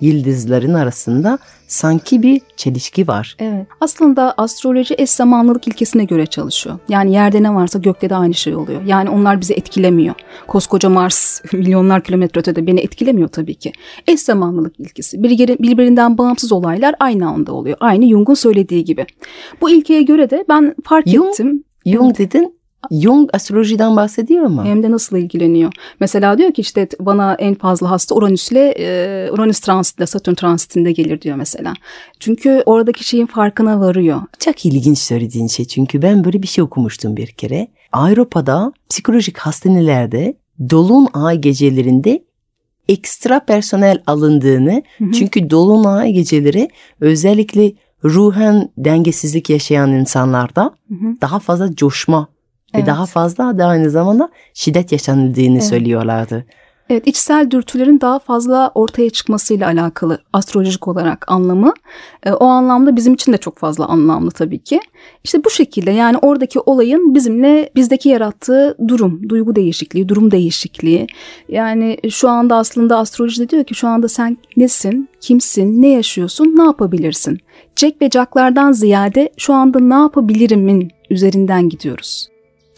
yıldızların 0.00 0.74
arasında 0.74 1.38
sanki 1.66 2.22
bir 2.22 2.40
çelişki 2.56 3.08
var. 3.08 3.36
Evet. 3.38 3.66
Aslında 3.80 4.34
astroloji 4.36 4.94
eş 4.98 5.10
zamanlılık 5.10 5.68
ilkesine 5.68 6.04
göre 6.04 6.26
çalışıyor. 6.26 6.78
Yani 6.88 7.12
yerde 7.12 7.42
ne 7.42 7.54
varsa 7.54 7.78
gökte 7.78 8.10
de 8.10 8.16
aynı 8.16 8.34
şey 8.34 8.54
oluyor. 8.56 8.82
Yani 8.82 9.10
onlar 9.10 9.40
bizi 9.40 9.54
etkilemiyor. 9.54 10.14
Koskoca 10.46 10.88
Mars 10.88 11.40
milyonlar 11.52 12.04
kilometre 12.04 12.40
ötede 12.40 12.66
beni 12.66 12.80
etkilemiyor 12.80 13.28
tabii 13.28 13.54
ki. 13.54 13.72
Eş 14.06 14.20
zamanlılık 14.20 14.80
ilkesi. 14.80 15.16
Birbiri- 15.16 15.58
Birbirinden 15.62 16.18
bağımsız 16.18 16.52
olaylar 16.52 16.94
aynı 17.00 17.28
anda 17.28 17.52
oluyor. 17.52 17.76
Aynı 17.80 18.08
Jung'un 18.08 18.34
söylediği 18.34 18.84
gibi. 18.84 19.06
Bu 19.60 19.70
ilkeye 19.70 20.02
göre 20.02 20.30
de 20.30 20.44
ben 20.48 20.74
fark 20.84 21.06
Jung- 21.06 21.28
ettim. 21.28 21.64
Jung 21.86 22.18
dedin, 22.18 22.57
Jung 22.90 23.30
astrolojiden 23.32 23.96
bahsediyor 23.96 24.46
mu? 24.46 24.64
Hem 24.64 24.82
de 24.82 24.90
nasıl 24.90 25.16
ilgileniyor. 25.16 25.72
Mesela 26.00 26.38
diyor 26.38 26.52
ki 26.52 26.60
işte 26.60 26.88
bana 27.00 27.34
en 27.34 27.54
fazla 27.54 27.90
hasta 27.90 28.14
Uranüs'le 28.14 28.52
e, 28.52 29.28
Uranüs 29.32 29.60
transitle 29.60 30.06
Satürn 30.06 30.34
transitinde 30.34 30.92
gelir 30.92 31.20
diyor 31.20 31.36
mesela. 31.36 31.74
Çünkü 32.20 32.62
oradaki 32.66 33.04
şeyin 33.04 33.26
farkına 33.26 33.80
varıyor. 33.80 34.20
Çok 34.38 34.66
ilginç 34.66 34.98
söylediğin 34.98 35.46
şey 35.46 35.64
çünkü 35.64 36.02
ben 36.02 36.24
böyle 36.24 36.42
bir 36.42 36.46
şey 36.46 36.64
okumuştum 36.64 37.16
bir 37.16 37.26
kere. 37.26 37.68
Avrupa'da 37.92 38.72
psikolojik 38.90 39.38
hastanelerde 39.38 40.36
dolunay 40.70 41.38
gecelerinde 41.38 42.22
ekstra 42.88 43.40
personel 43.40 44.02
alındığını 44.06 44.82
Hı 44.98 45.04
hı. 45.04 45.12
çünkü 45.12 45.50
dolunay 45.50 46.12
geceleri 46.12 46.68
özellikle 47.00 47.72
ruhen 48.04 48.68
dengesizlik 48.78 49.50
yaşayan 49.50 49.92
insanlarda 49.92 50.62
Hı 50.88 50.94
hı. 50.94 51.20
daha 51.20 51.38
fazla 51.38 51.74
coşma 51.74 52.28
ve 52.74 52.78
Evet. 52.78 52.86
daha 52.86 53.06
fazla 53.06 53.58
da 53.58 53.66
aynı 53.66 53.90
zamanda 53.90 54.28
şiddet 54.54 54.92
yaşanıldığını 54.92 55.52
Evet. 55.52 55.64
söylüyorlardı. 55.64 56.44
Evet, 56.90 57.06
içsel 57.06 57.50
dürtülerin 57.50 58.00
daha 58.00 58.18
fazla 58.18 58.70
ortaya 58.74 59.10
çıkmasıyla 59.10 59.66
alakalı 59.66 60.18
astrolojik 60.32 60.88
olarak 60.88 61.24
anlamı. 61.28 61.74
E, 62.22 62.32
o 62.32 62.44
anlamda 62.46 62.96
bizim 62.96 63.14
için 63.14 63.32
de 63.32 63.36
çok 63.38 63.58
fazla 63.58 63.86
anlamlı 63.86 64.30
tabii 64.30 64.58
ki. 64.58 64.80
İşte 65.24 65.44
bu 65.44 65.50
şekilde 65.50 65.90
yani 65.90 66.18
oradaki 66.22 66.60
olayın 66.60 67.14
bizimle 67.14 67.70
bizdeki 67.76 68.08
yarattığı 68.08 68.76
durum, 68.88 69.28
duygu 69.28 69.56
değişikliği, 69.56 70.08
durum 70.08 70.30
değişikliği. 70.30 71.06
Yani 71.48 71.96
şu 72.10 72.28
anda 72.28 72.56
aslında 72.56 72.98
astrolojide 72.98 73.48
diyor 73.48 73.64
ki 73.64 73.74
şu 73.74 73.88
anda 73.88 74.08
sen 74.08 74.38
nesin, 74.56 75.08
kimsin, 75.20 75.82
ne 75.82 75.88
yaşıyorsun, 75.88 76.44
ne 76.56 76.62
yapabilirsin? 76.64 77.38
Jack 77.76 78.02
ve 78.02 78.10
Jack'lardan 78.10 78.72
ziyade 78.72 79.30
şu 79.36 79.54
anda 79.54 79.80
ne 79.80 79.94
yapabilirimin 79.94 80.90
üzerinden 81.10 81.68
gidiyoruz. 81.68 82.28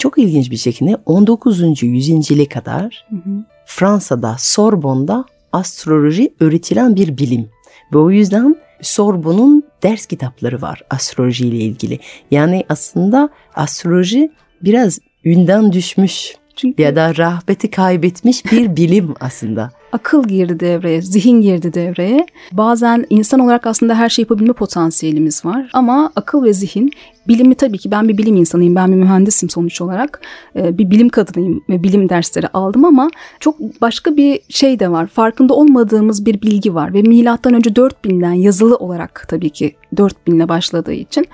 Çok 0.00 0.18
ilginç 0.18 0.50
bir 0.50 0.56
şekilde 0.56 0.96
19. 1.06 1.82
yüzyıla 1.82 2.48
kadar 2.48 3.06
Hı 3.10 3.16
hı. 3.16 3.44
Fransa'da 3.66 4.36
Sorbonne'da 4.38 5.24
astroloji 5.52 6.34
öğretilen 6.40 6.96
bir 6.96 7.18
bilim. 7.18 7.48
Ve 7.94 7.98
o 7.98 8.10
yüzden 8.10 8.56
Sorbonne'un 8.82 9.62
ders 9.82 10.06
kitapları 10.06 10.62
var 10.62 10.82
astroloji 10.90 11.46
ile 11.46 11.56
ilgili. 11.56 11.98
Yani 12.30 12.64
aslında 12.68 13.28
astroloji 13.54 14.30
biraz 14.62 14.98
ünden 15.24 15.72
düşmüş 15.72 16.34
Çünkü 16.60 16.82
ya 16.82 16.96
da 16.96 17.16
rahbeti 17.16 17.70
kaybetmiş 17.70 18.52
bir 18.52 18.76
bilim 18.76 19.14
aslında. 19.20 19.70
akıl 19.92 20.24
girdi 20.28 20.60
devreye, 20.60 21.02
zihin 21.02 21.40
girdi 21.40 21.74
devreye. 21.74 22.26
Bazen 22.52 23.06
insan 23.10 23.40
olarak 23.40 23.66
aslında 23.66 23.94
her 23.94 24.08
şey 24.08 24.22
yapabilme 24.22 24.52
potansiyelimiz 24.52 25.44
var. 25.44 25.70
Ama 25.72 26.12
akıl 26.16 26.44
ve 26.44 26.52
zihin, 26.52 26.90
bilimi 27.28 27.54
tabii 27.54 27.78
ki 27.78 27.90
ben 27.90 28.08
bir 28.08 28.18
bilim 28.18 28.36
insanıyım, 28.36 28.74
ben 28.74 28.92
bir 28.92 28.96
mühendisim 28.96 29.50
sonuç 29.50 29.80
olarak. 29.80 30.20
Ee, 30.56 30.78
Bir 30.78 30.90
bilim 30.90 31.08
kadınıyım 31.08 31.64
ve 31.68 31.82
bilim 31.82 32.08
dersleri 32.08 32.48
aldım 32.48 32.84
ama 32.84 33.10
çok 33.40 33.60
başka 33.80 34.16
bir 34.16 34.40
şey 34.48 34.80
de 34.80 34.90
var. 34.90 35.06
Farkında 35.06 35.54
olmadığımız 35.54 36.26
bir 36.26 36.42
bilgi 36.42 36.74
var 36.74 36.94
ve 36.94 37.02
milattan 37.02 37.54
önce 37.54 37.70
4000'den 37.70 38.32
yazılı 38.32 38.76
olarak 38.76 39.24
tabii 39.28 39.50
ki 39.50 39.74
4000 39.96 40.36
ile 40.36 40.48
başladığı 40.48 40.92
için 40.92 41.26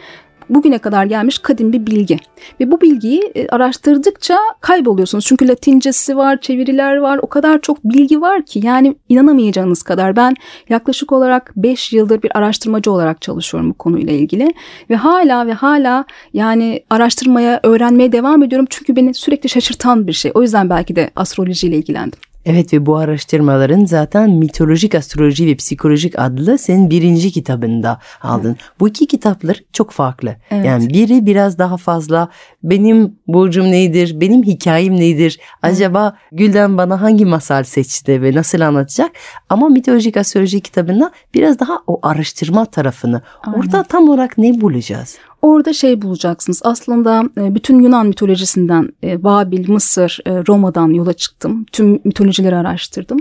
bugüne 0.50 0.78
kadar 0.78 1.04
gelmiş 1.04 1.38
kadim 1.38 1.72
bir 1.72 1.86
bilgi. 1.86 2.18
Ve 2.60 2.70
bu 2.70 2.80
bilgiyi 2.80 3.32
e, 3.34 3.48
araştırdıkça 3.48 4.38
kayboluyorsunuz. 4.60 5.24
Çünkü 5.26 5.48
latincesi 5.48 6.16
var, 6.16 6.40
çeviriler 6.40 6.96
var, 6.96 7.18
o 7.22 7.26
kadar 7.26 7.60
çok 7.60 7.84
bilgi 7.84 8.20
var 8.20 8.42
ki 8.42 8.60
yani 8.64 8.96
inanamayacağınız 9.08 9.82
kadar. 9.82 10.16
Ben 10.16 10.34
yaklaşık 10.68 11.12
olarak 11.12 11.52
5 11.56 11.92
yıldır 11.92 12.22
bir 12.22 12.38
araştırmacı 12.38 12.92
olarak 12.92 13.22
çalışıyorum 13.22 13.70
bu 13.70 13.74
konuyla 13.74 14.12
ilgili. 14.12 14.54
Ve 14.90 14.96
hala 14.96 15.46
ve 15.46 15.52
hala 15.52 16.04
yani 16.32 16.84
araştırmaya, 16.90 17.60
öğrenmeye 17.62 18.12
devam 18.12 18.42
ediyorum. 18.42 18.66
Çünkü 18.70 18.96
beni 18.96 19.14
sürekli 19.14 19.48
şaşırtan 19.48 20.06
bir 20.06 20.12
şey. 20.12 20.32
O 20.34 20.42
yüzden 20.42 20.70
belki 20.70 20.96
de 20.96 21.10
astrolojiyle 21.16 21.76
ilgilendim. 21.76 22.18
Evet 22.46 22.72
ve 22.72 22.86
bu 22.86 22.96
araştırmaların 22.96 23.84
zaten 23.84 24.30
mitolojik 24.30 24.94
astroloji 24.94 25.46
ve 25.46 25.54
psikolojik 25.54 26.18
adlı 26.18 26.58
senin 26.58 26.90
birinci 26.90 27.32
kitabında 27.32 27.98
aldın. 28.22 28.56
Bu 28.80 28.88
iki 28.88 29.06
kitaplar 29.06 29.62
çok 29.72 29.90
farklı. 29.90 30.36
Evet. 30.50 30.66
Yani 30.66 30.90
biri 30.90 31.26
biraz 31.26 31.58
daha 31.58 31.76
fazla 31.76 32.28
benim 32.62 33.18
burcum 33.26 33.66
nedir, 33.72 34.20
benim 34.20 34.42
hikayem 34.42 34.96
nedir, 34.96 35.40
acaba 35.62 36.16
Gülden 36.32 36.78
bana 36.78 37.02
hangi 37.02 37.24
masal 37.24 37.64
seçti 37.64 38.22
ve 38.22 38.34
nasıl 38.34 38.60
anlatacak? 38.60 39.10
Ama 39.48 39.68
mitolojik 39.68 40.16
astroloji 40.16 40.60
kitabında 40.60 41.10
biraz 41.34 41.60
daha 41.60 41.78
o 41.86 42.00
araştırma 42.02 42.64
tarafını. 42.64 43.22
Aynen. 43.42 43.58
Orada 43.58 43.82
tam 43.82 44.08
olarak 44.08 44.38
ne 44.38 44.60
bulacağız? 44.60 45.18
Orada 45.42 45.72
şey 45.72 46.02
bulacaksınız. 46.02 46.60
Aslında 46.64 47.22
e, 47.38 47.54
bütün 47.54 47.78
Yunan 47.78 48.06
mitolojisinden 48.06 48.88
e, 49.04 49.24
Babil, 49.24 49.70
Mısır, 49.70 50.20
e, 50.26 50.30
Roma'dan 50.48 50.88
yola 50.88 51.12
çıktım. 51.12 51.66
Tüm 51.72 52.00
mitolojileri 52.04 52.56
araştırdım. 52.56 53.18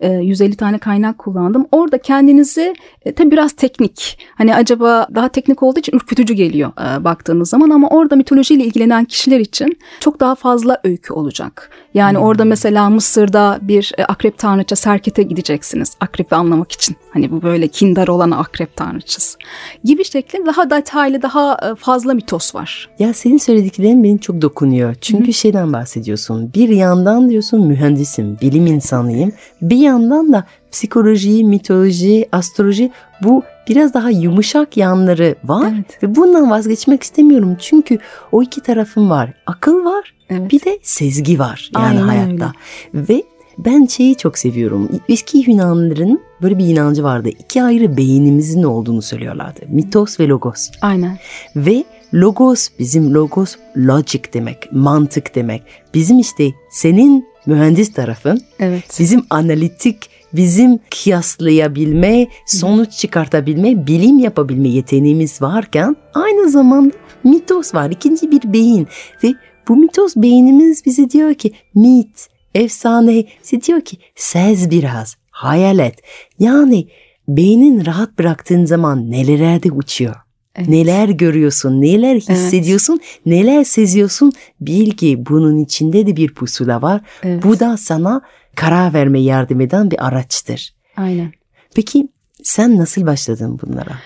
E, 0.00 0.12
150 0.12 0.56
tane 0.56 0.78
kaynak 0.78 1.18
kullandım. 1.18 1.66
Orada 1.72 1.98
kendinizi 1.98 2.74
tabii 3.16 3.30
biraz 3.30 3.52
teknik. 3.52 4.18
Hani 4.34 4.54
acaba 4.54 5.06
daha 5.14 5.28
teknik 5.28 5.62
olduğu 5.62 5.78
için 5.78 5.96
ürkütücü 5.96 6.34
geliyor 6.34 6.72
baktığınız 7.00 7.48
zaman 7.50 7.70
ama 7.70 7.88
orada 7.88 8.16
mitolojiyle 8.16 8.64
ilgilenen 8.64 9.04
kişiler 9.04 9.40
için 9.40 9.78
çok 10.00 10.20
daha 10.20 10.34
fazla 10.34 10.80
öykü 10.84 11.12
olacak. 11.12 11.70
Yani 11.94 12.18
orada 12.18 12.44
mesela 12.44 12.90
Mısır'da 12.90 13.58
bir 13.62 13.92
akrep 14.08 14.38
tanrıça 14.38 14.76
Serket'e 14.76 15.22
gideceksiniz. 15.22 15.96
Akrepi 16.00 16.34
anlamak 16.34 16.72
için. 16.72 16.96
Hani 17.10 17.30
bu 17.30 17.42
böyle 17.42 17.68
kindar 17.68 18.08
olan 18.08 18.30
akrep 18.30 18.76
tanrıçası 18.76 19.38
gibi 19.84 20.04
şekli 20.04 20.46
daha 20.46 20.70
detaylı, 20.70 21.22
daha 21.22 21.57
fazla 21.78 22.14
mitos 22.14 22.54
var. 22.54 22.88
Ya 22.98 23.14
senin 23.14 23.38
söylediklerin 23.38 24.04
beni 24.04 24.20
çok 24.20 24.42
dokunuyor. 24.42 24.94
Çünkü 25.00 25.32
şeyden 25.32 25.72
bahsediyorsun. 25.72 26.50
Bir 26.54 26.68
yandan 26.68 27.30
diyorsun 27.30 27.66
mühendisim, 27.66 28.38
bilim 28.42 28.66
insanıyım. 28.66 29.32
Bir 29.62 29.76
yandan 29.76 30.32
da 30.32 30.44
psikoloji, 30.72 31.44
mitoloji, 31.44 32.28
astroloji 32.32 32.90
bu 33.22 33.42
biraz 33.68 33.94
daha 33.94 34.10
yumuşak 34.10 34.76
yanları 34.76 35.34
var. 35.44 35.72
Evet. 35.74 36.02
Ve 36.02 36.16
bundan 36.16 36.50
vazgeçmek 36.50 37.02
istemiyorum. 37.02 37.56
Çünkü 37.60 37.98
o 38.32 38.42
iki 38.42 38.60
tarafım 38.60 39.10
var. 39.10 39.32
Akıl 39.46 39.84
var, 39.84 40.14
Evet. 40.30 40.50
bir 40.50 40.64
de 40.64 40.78
sezgi 40.82 41.38
var 41.38 41.70
yani 41.74 41.86
Aynen 41.86 42.02
hayatta. 42.02 42.52
Ve 42.94 43.22
ben 43.58 43.86
şeyi 43.86 44.16
çok 44.16 44.38
seviyorum. 44.38 44.88
Eski 45.08 45.50
Yunanlıların 45.50 46.20
böyle 46.42 46.58
bir 46.58 46.64
inancı 46.64 47.02
vardı. 47.02 47.28
İki 47.28 47.62
ayrı 47.62 47.96
beynimizin 47.96 48.62
olduğunu 48.62 49.02
söylüyorlardı. 49.02 49.60
Mitos 49.68 50.20
ve 50.20 50.28
logos. 50.28 50.70
Aynen. 50.82 51.18
Ve 51.56 51.84
logos 52.14 52.68
bizim 52.78 53.14
logos 53.14 53.56
logic 53.76 54.22
demek, 54.32 54.72
mantık 54.72 55.34
demek. 55.34 55.62
Bizim 55.94 56.18
işte 56.18 56.50
senin 56.70 57.26
mühendis 57.46 57.92
tarafın, 57.92 58.40
Evet. 58.58 58.96
bizim 58.98 59.24
analitik, 59.30 60.10
bizim 60.32 60.78
kıyaslayabilme, 60.90 62.26
sonuç 62.46 62.92
çıkartabilme, 62.92 63.86
bilim 63.86 64.18
yapabilme 64.18 64.68
yeteneğimiz 64.68 65.42
varken 65.42 65.96
aynı 66.14 66.50
zamanda 66.50 66.94
mitos 67.24 67.74
var, 67.74 67.90
ikinci 67.90 68.30
bir 68.30 68.52
beyin. 68.52 68.86
Ve 69.24 69.34
bu 69.68 69.76
mitos 69.76 70.16
beynimiz 70.16 70.86
bize 70.86 71.10
diyor 71.10 71.34
ki 71.34 71.52
mit, 71.74 72.28
efsane, 72.54 73.24
bize 73.42 73.62
diyor 73.62 73.80
ki 73.80 73.96
sez 74.14 74.70
biraz, 74.70 75.16
hayal 75.30 75.78
et. 75.78 75.98
Yani 76.38 76.88
beynin 77.28 77.86
rahat 77.86 78.18
bıraktığın 78.18 78.64
zaman 78.64 79.10
nelerde 79.10 79.72
uçuyor. 79.72 80.14
Evet. 80.56 80.68
Neler 80.68 81.08
görüyorsun, 81.08 81.80
neler 81.80 82.16
hissediyorsun, 82.16 83.00
neler 83.26 83.64
seziyorsun. 83.64 84.32
Bil 84.60 84.90
ki 84.90 85.26
bunun 85.28 85.58
içinde 85.58 86.06
de 86.06 86.16
bir 86.16 86.34
pusula 86.34 86.82
var. 86.82 87.00
Evet. 87.22 87.42
Bu 87.42 87.60
da 87.60 87.76
sana 87.76 88.20
karar 88.54 88.94
verme 88.94 89.20
yardım 89.20 89.60
eden 89.60 89.90
bir 89.90 90.06
araçtır. 90.06 90.74
Aynen. 90.96 91.32
Peki 91.74 92.08
sen 92.42 92.76
nasıl 92.76 93.06
başladın 93.06 93.58
bunlara? 93.62 93.98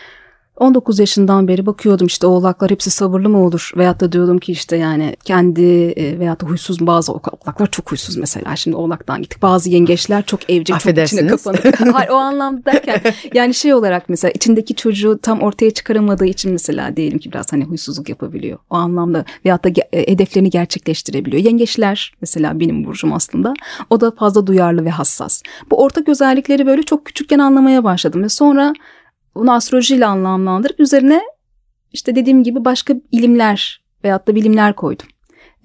19 0.63 0.99
yaşından 0.99 1.49
beri 1.49 1.67
bakıyordum 1.67 2.07
işte 2.07 2.27
oğlaklar 2.27 2.71
hepsi 2.71 2.91
sabırlı 2.91 3.29
mı 3.29 3.45
olur? 3.45 3.73
Veyahut 3.77 4.01
da 4.01 4.13
diyordum 4.13 4.39
ki 4.39 4.53
işte 4.53 4.77
yani 4.77 5.17
kendi 5.25 5.63
e, 5.91 6.19
veyahut 6.19 6.43
da 6.43 6.47
huysuz 6.47 6.87
bazı 6.87 7.13
oğlaklar 7.13 7.71
çok 7.71 7.91
huysuz 7.91 8.17
mesela. 8.17 8.57
Şimdi 8.57 8.77
oğlaktan 8.77 9.23
gittik. 9.23 9.43
Bazı 9.43 9.71
yengeçler 9.71 10.27
çok 10.27 10.51
evcil, 10.51 10.75
çok 10.75 10.99
içine 10.99 11.27
kapanık. 11.27 11.81
Hayır 11.93 12.09
o 12.11 12.15
anlamda 12.15 12.65
derken 12.65 13.01
yani 13.35 13.55
şey 13.55 13.75
olarak 13.75 14.09
mesela 14.09 14.33
içindeki 14.35 14.75
çocuğu 14.75 15.19
tam 15.23 15.41
ortaya 15.41 15.71
çıkaramadığı 15.71 16.27
için 16.27 16.53
mesela 16.53 16.97
diyelim 16.97 17.19
ki 17.19 17.33
biraz 17.33 17.53
hani 17.53 17.65
huysuzluk 17.65 18.09
yapabiliyor. 18.09 18.59
O 18.71 18.75
anlamda 18.75 19.25
veyahut 19.45 19.65
da 19.65 19.69
e, 19.93 20.13
hedeflerini 20.13 20.51
gerçekleştirebiliyor. 20.51 21.43
Yengeçler 21.43 22.13
mesela 22.21 22.61
benim 22.61 22.85
burcum 22.85 23.13
aslında. 23.13 23.55
O 23.91 24.01
da 24.01 24.11
fazla 24.11 24.47
duyarlı 24.47 24.85
ve 24.85 24.91
hassas. 24.91 25.43
Bu 25.71 25.83
ortak 25.83 26.09
özellikleri 26.09 26.67
böyle 26.67 26.83
çok 26.83 27.05
küçükken 27.05 27.39
anlamaya 27.39 27.85
başladım 27.85 28.23
ve 28.23 28.29
sonra 28.29 28.73
bunu 29.35 29.53
astrolojiyle 29.53 30.07
anlamlandırıp 30.07 30.81
üzerine 30.81 31.23
işte 31.93 32.17
dediğim 32.17 32.43
gibi 32.43 32.65
başka 32.65 32.95
ilimler 33.13 33.83
veyahut 34.05 34.29
da 34.29 34.35
bilimler 34.35 34.77
koydum. 34.77 35.07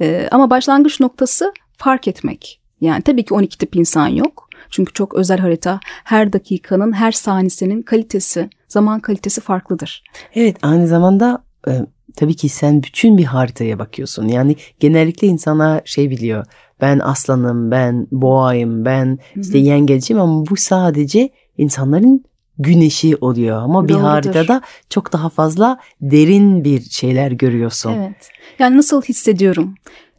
Ee, 0.01 0.27
ama 0.31 0.49
başlangıç 0.49 0.99
noktası 0.99 1.53
fark 1.77 2.07
etmek. 2.07 2.61
Yani 2.81 3.01
tabii 3.01 3.25
ki 3.25 3.33
12 3.33 3.57
tip 3.57 3.75
insan 3.75 4.07
yok. 4.07 4.49
Çünkü 4.69 4.93
çok 4.93 5.13
özel 5.13 5.37
harita 5.37 5.79
her 6.03 6.33
dakikanın, 6.33 6.93
her 6.93 7.11
saniyenin 7.11 7.81
kalitesi, 7.81 8.49
zaman 8.67 8.99
kalitesi 8.99 9.41
farklıdır. 9.41 10.03
Evet 10.35 10.57
aynı 10.61 10.87
zamanda 10.87 11.43
e, 11.67 11.71
tabii 12.15 12.35
ki 12.35 12.49
sen 12.49 12.83
bütün 12.83 13.17
bir 13.17 13.23
haritaya 13.23 13.79
bakıyorsun. 13.79 14.27
Yani 14.27 14.55
genellikle 14.79 15.27
insanlar 15.27 15.81
şey 15.85 16.09
biliyor. 16.09 16.45
Ben 16.81 16.99
aslanım, 16.99 17.71
ben 17.71 18.07
boğayım, 18.11 18.85
ben 18.85 19.19
işte 19.35 19.57
yengecim 19.57 20.19
ama 20.19 20.45
bu 20.45 20.57
sadece 20.57 21.29
insanların 21.57 22.23
güneşi 22.59 23.15
oluyor. 23.21 23.61
Ama 23.61 23.83
bir 23.83 23.93
Doğrudur. 23.93 24.07
haritada 24.07 24.61
çok 24.89 25.13
daha 25.13 25.29
fazla 25.29 25.79
derin 26.01 26.63
bir 26.63 26.81
şeyler 26.81 27.31
görüyorsun. 27.31 27.91
Evet. 27.91 28.29
Yani 28.59 28.77
nasıl 28.77 29.01
hissediyorum? 29.01 29.75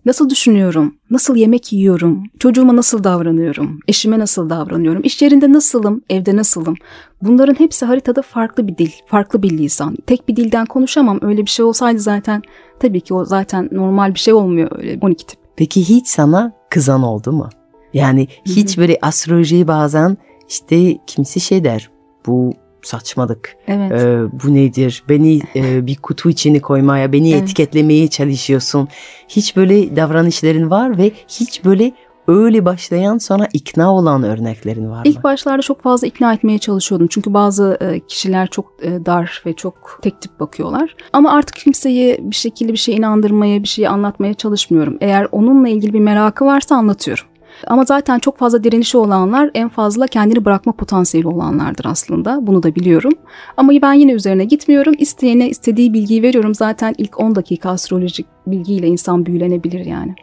Nasıl 0.07 0.31
düşünüyorum? 0.31 0.95
Nasıl 1.11 1.37
yemek 1.37 1.73
yiyorum? 1.73 2.25
Çocuğuma 2.39 2.77
nasıl 2.77 3.05
davranıyorum? 3.05 3.81
Eşime 3.89 4.19
nasıl 4.19 4.51
davranıyorum? 4.51 5.03
İş 5.05 5.23
yerinde 5.23 5.53
nasılım? 5.53 6.03
Evde 6.11 6.37
nasılım? 6.37 6.75
Bunların 7.23 7.55
hepsi 7.55 7.87
haritada 7.87 8.23
farklı 8.23 8.69
bir 8.69 8.79
dil, 8.79 8.91
farklı 9.07 9.43
bir 9.43 9.51
lisan. 9.51 9.97
Tek 10.07 10.29
bir 10.29 10.37
dilden 10.37 10.67
konuşamam. 10.67 11.19
Öyle 11.23 11.43
bir 11.43 11.51
şey 11.51 11.65
olsaydı 11.65 11.99
zaten 11.99 12.43
tabii 12.81 13.01
ki 13.01 13.15
o 13.15 13.25
zaten 13.25 13.69
normal 13.73 14.15
bir 14.15 14.19
şey 14.19 14.35
olmuyor 14.35 14.69
öyle 14.79 14.99
12 15.01 15.27
tip. 15.27 15.39
Peki 15.57 15.89
hiç 15.89 16.07
sana 16.07 16.53
kızan 16.71 17.03
oldu 17.03 17.33
mu? 17.33 17.49
Yani 17.93 18.29
hiç 18.47 18.79
böyle 18.79 18.99
astrolojiyi 19.03 19.69
bazen 19.69 20.17
işte 20.49 20.99
kimse 21.07 21.41
şey 21.41 21.65
der. 21.65 21.91
Bu 22.29 22.53
saçmalık. 22.83 23.57
Evet. 23.69 23.93
Ee, 23.93 24.19
bu 24.45 24.55
nedir? 24.55 25.03
Beni 25.09 25.41
e, 25.57 25.87
bir 25.87 25.97
kutu 25.97 26.31
içine 26.31 26.61
koymaya, 26.61 27.13
beni 27.13 27.33
Evet. 27.33 27.43
etiketlemeye 27.43 28.09
çalışıyorsun. 28.09 28.89
Hiç 29.29 29.57
böyle 29.57 29.97
davranışların 29.97 30.71
var 30.71 30.99
ve 30.99 31.13
hiç 31.29 31.65
böyle 31.65 31.93
öyle 32.29 32.65
başlayan 32.65 33.19
sonra 33.19 33.49
ikna 33.53 33.95
olan 33.95 34.23
örneklerin 34.23 34.91
var 34.91 34.97
mı? 34.97 35.03
İlk 35.05 35.25
başlarda 35.25 35.63
çok 35.63 35.83
fazla 35.83 36.07
ikna 36.07 36.35
etmeye 36.35 36.59
çalışıyordum. 36.59 37.07
Çünkü 37.11 37.35
bazı 37.35 37.79
e, 37.81 38.01
kişiler 38.01 38.47
çok 38.47 38.73
e, 38.83 39.07
dar 39.07 39.43
ve 39.47 39.53
çok 39.53 39.99
tek 40.03 40.21
tip 40.23 40.41
bakıyorlar. 40.41 40.97
Ama 41.13 41.33
artık 41.33 41.57
kimseyi 41.57 42.19
bir 42.23 42.37
şekilde 42.37 42.73
bir 42.73 42.79
şeye 42.79 42.97
inandırmaya, 42.97 43.63
bir 43.63 43.69
şeyi 43.69 43.89
anlatmaya 43.89 44.35
çalışmıyorum. 44.35 44.99
Eğer 45.01 45.29
onunla 45.33 45.69
ilgili 45.69 45.93
bir 45.93 46.01
merakı 46.01 46.45
varsa 46.45 46.77
anlatıyorum. 46.77 47.25
Ama 47.67 47.85
zaten 47.85 48.19
çok 48.19 48.39
fazla 48.39 48.65
direnişi 48.65 48.99
olanlar 48.99 49.51
en 49.55 49.69
fazla 49.69 50.07
kendini 50.07 50.45
bırakma 50.45 50.73
potansiyeli 50.73 51.29
olanlardır 51.29 51.85
aslında. 51.85 52.47
Bunu 52.47 52.63
da 52.63 52.75
biliyorum. 52.75 53.13
Ama 53.57 53.73
ben 53.83 53.93
yine 53.93 54.13
üzerine 54.13 54.45
gitmiyorum. 54.45 54.95
İsteyene 54.99 55.49
istediği 55.49 55.93
bilgiyi 55.93 56.23
veriyorum. 56.23 56.55
Zaten 56.55 56.95
ilk 56.99 57.21
10 57.21 57.35
dakika 57.35 57.71
astrolojik 57.71 58.27
bilgiyle 58.47 58.87
insan 58.87 59.27
büyülenebilir 59.27 59.87
yani. 59.87 60.15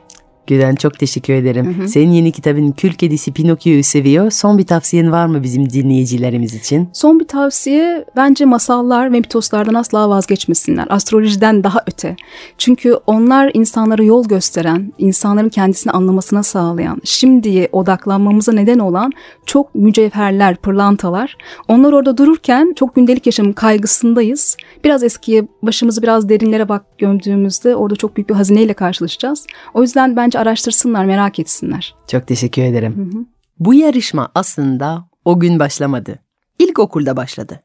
Gülen 0.47 0.75
çok 0.75 0.99
teşekkür 0.99 1.33
ederim. 1.33 1.77
Hı 1.77 1.83
hı. 1.83 1.87
Senin 1.87 2.11
yeni 2.11 2.31
kitabın 2.31 2.71
Kül 2.71 2.93
Kedisi 2.93 3.33
Pinokyo'yu 3.33 3.83
seviyor. 3.83 4.31
Son 4.31 4.57
bir 4.57 4.65
tavsiyen 4.65 5.11
var 5.11 5.25
mı 5.25 5.43
bizim 5.43 5.69
dinleyicilerimiz 5.69 6.53
için? 6.53 6.89
Son 6.93 7.19
bir 7.19 7.27
tavsiye 7.27 8.05
bence 8.15 8.45
masallar 8.45 9.13
ve 9.13 9.19
mitoslardan 9.19 9.73
asla 9.73 10.09
vazgeçmesinler. 10.09 10.85
Astrolojiden 10.89 11.63
daha 11.63 11.79
öte. 11.87 12.15
Çünkü 12.57 12.97
onlar 13.07 13.51
insanlara 13.53 14.03
yol 14.03 14.27
gösteren, 14.27 14.93
insanların 14.97 15.49
kendisini 15.49 15.91
anlamasına 15.91 16.43
sağlayan, 16.43 17.01
şimdiye 17.03 17.69
odaklanmamıza 17.71 18.51
neden 18.51 18.79
olan 18.79 19.11
çok 19.45 19.75
mücevherler, 19.75 20.55
pırlantalar. 20.55 21.37
Onlar 21.67 21.93
orada 21.93 22.17
dururken 22.17 22.73
çok 22.75 22.95
gündelik 22.95 23.25
yaşamın 23.25 23.53
kaygısındayız. 23.53 24.57
Biraz 24.83 25.03
eskiye, 25.03 25.47
başımızı 25.61 26.01
biraz 26.01 26.29
derinlere 26.29 26.69
bak 26.69 26.97
gömdüğümüzde 26.97 27.75
orada 27.75 27.95
çok 27.95 28.17
büyük 28.17 28.29
bir 28.29 28.35
hazineyle 28.35 28.73
karşılaşacağız. 28.73 29.47
O 29.73 29.81
yüzden 29.81 30.15
bence 30.15 30.34
araştırsınlar, 30.39 31.05
merak 31.05 31.39
etsinler. 31.39 31.95
Çok 32.07 32.27
teşekkür 32.27 32.61
ederim. 32.61 32.95
Hı 32.95 33.17
hı. 33.17 33.25
Bu 33.59 33.73
yarışma 33.73 34.31
aslında 34.35 35.09
o 35.25 35.39
gün 35.39 35.59
başlamadı. 35.59 36.19
İlkokulda 36.59 37.17
başladı. 37.17 37.61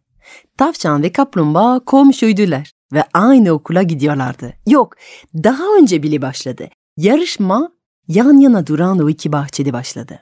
Tavşan 0.59 1.03
ve 1.03 1.13
kaplumbağa 1.13 1.81
komşuydular 1.87 2.73
ve 2.93 3.05
aynı 3.15 3.53
okula 3.53 3.83
gidiyorlardı. 3.83 4.53
Yok, 4.67 4.97
daha 5.35 5.65
önce 5.79 6.03
bile 6.03 6.23
başladı. 6.23 6.69
Yarışma 6.97 7.73
yan 8.09 8.39
yana 8.41 8.67
duran 8.67 8.99
o 8.99 9.09
iki 9.09 9.33
bahçede 9.33 9.73
başladı. 9.73 10.19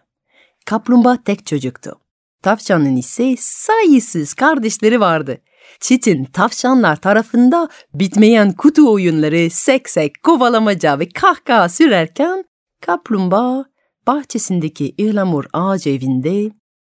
Kaplumbağa 0.67 1.19
tek 1.25 1.47
çocuktu. 1.47 1.95
Tavşanın 2.43 2.97
ise 2.97 3.35
sayısız 3.39 4.35
kardeşleri 4.35 5.01
vardı. 5.01 5.39
Çitin 5.81 6.25
tavşanlar 6.25 6.97
tarafında 6.97 7.69
bitmeyen 7.95 8.53
kutu 8.53 8.93
oyunları, 8.93 9.51
seksek, 9.51 10.23
kovalamaca 10.23 10.99
ve 10.99 11.09
kahkaha 11.09 11.69
sürerken 11.69 12.45
kaplumbağa 12.81 13.65
bahçesindeki 14.07 14.95
ıhlamur 15.01 15.45
ağacı 15.53 15.91
evinde 15.91 16.51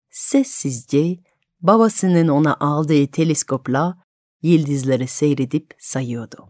sessizce 0.10 1.16
babasının 1.62 2.28
ona 2.28 2.58
aldığı 2.60 3.08
teleskopla 3.08 3.98
yıldızları 4.42 5.08
seyredip 5.08 5.74
sayıyordu. 5.80 6.50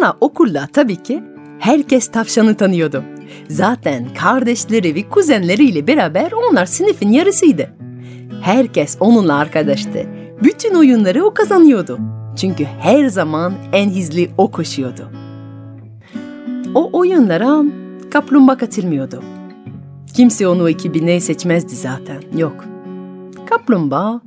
Sonra 0.00 0.16
okulda 0.20 0.68
tabii 0.72 0.96
ki 0.96 1.22
herkes 1.58 2.08
tavşanı 2.08 2.54
tanıyordu. 2.54 3.04
Zaten 3.48 4.14
kardeşleri 4.14 4.94
ve 4.94 5.08
kuzenleriyle 5.08 5.86
beraber 5.86 6.32
onlar 6.32 6.66
sınıfın 6.66 7.08
yarısıydı. 7.08 7.70
Herkes 8.42 8.96
onunla 9.00 9.34
arkadaştı. 9.34 10.06
Bütün 10.42 10.74
oyunları 10.74 11.24
o 11.24 11.34
kazanıyordu. 11.34 11.98
Çünkü 12.36 12.64
her 12.64 13.06
zaman 13.06 13.54
en 13.72 13.90
hızlı 13.90 14.26
o 14.38 14.50
koşuyordu. 14.50 15.10
O 16.74 16.90
oyunlara 16.92 17.62
kaplumbağa 18.10 18.56
katılmıyordu. 18.56 19.22
Kimse 20.14 20.48
onu 20.48 20.70
ekibine 20.70 21.20
seçmezdi 21.20 21.76
zaten. 21.76 22.22
Yok. 22.36 22.64
Kaplumbağa 23.50 24.20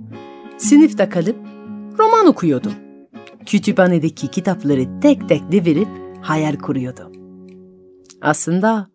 sınıfta 0.57 1.09
kalıp 1.09 1.38
roman 1.99 2.27
okuyordu. 2.27 2.69
Kütüphanedeki 3.45 4.27
kitapları 4.27 4.99
tek 4.99 5.29
tek 5.29 5.51
devirip 5.51 5.88
hayal 6.21 6.56
kuruyordu. 6.56 7.12
Aslında 8.21 8.89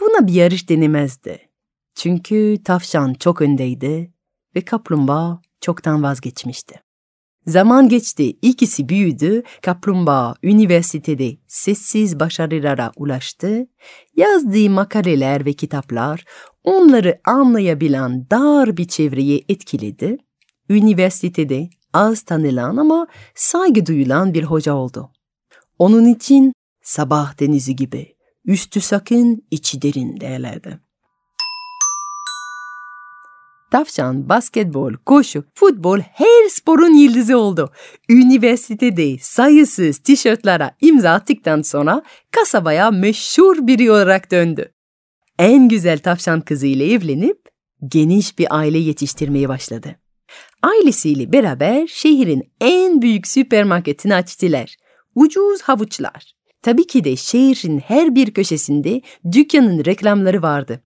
buna 0.00 0.26
bir 0.26 0.32
yarış 0.32 0.68
denemezdi. 0.68 1.38
Çünkü 1.94 2.58
tavşan 2.64 3.14
çok 3.14 3.42
öndeydi 3.42 4.12
ve 4.56 4.60
kaplumbağa 4.60 5.40
çoktan 5.60 6.02
vazgeçmişti. 6.02 6.80
Zaman 7.46 7.88
geçti, 7.88 8.30
ikisi 8.42 8.88
büyüdü, 8.88 9.42
kaplumbağa 9.62 10.34
üniversitede 10.42 11.36
sessiz 11.46 12.20
başarılara 12.20 12.92
ulaştı, 12.96 13.66
yazdığı 14.16 14.70
makaleler 14.70 15.46
ve 15.46 15.52
kitaplar 15.52 16.24
onları 16.64 17.20
anlayabilen 17.24 18.30
dar 18.30 18.76
bir 18.76 18.88
çevreyi 18.88 19.44
etkiledi. 19.48 20.18
Üniversitede 20.70 21.68
az 21.94 22.22
tanılan 22.22 22.76
ama 22.76 23.06
saygı 23.34 23.86
duyulan 23.86 24.34
bir 24.34 24.42
hoca 24.42 24.74
oldu. 24.74 25.10
Onun 25.78 26.06
için 26.06 26.52
sabah 26.82 27.40
denizi 27.40 27.76
gibi, 27.76 28.14
üstü 28.44 28.80
sakın, 28.80 29.42
içi 29.50 29.82
derin 29.82 30.20
derlerdi. 30.20 30.80
Tavşan, 33.70 34.28
basketbol, 34.28 34.92
koşu, 35.06 35.44
futbol 35.54 36.00
her 36.00 36.48
sporun 36.48 36.94
yıldızı 36.94 37.38
oldu. 37.38 37.70
Üniversitede 38.08 39.18
sayısız 39.18 39.98
tişörtlere 39.98 40.70
imza 40.80 41.10
attıktan 41.10 41.62
sonra 41.62 42.02
kasabaya 42.30 42.90
meşhur 42.90 43.66
biri 43.66 43.90
olarak 43.90 44.30
döndü. 44.30 44.72
En 45.38 45.68
güzel 45.68 45.98
tavşan 45.98 46.40
kızıyla 46.40 46.86
evlenip 46.86 47.38
geniş 47.88 48.38
bir 48.38 48.58
aile 48.58 48.78
yetiştirmeye 48.78 49.48
başladı. 49.48 50.03
Ailesiyle 50.64 51.32
beraber 51.32 51.86
şehrin 51.86 52.52
en 52.60 53.02
büyük 53.02 53.26
süpermarketini 53.26 54.14
açtılar. 54.14 54.76
Ucuz 55.14 55.62
havuçlar. 55.62 56.34
Tabii 56.62 56.86
ki 56.86 57.04
de 57.04 57.16
şehrin 57.16 57.78
her 57.78 58.14
bir 58.14 58.30
köşesinde 58.30 59.00
dükkanın 59.32 59.84
reklamları 59.84 60.42
vardı. 60.42 60.80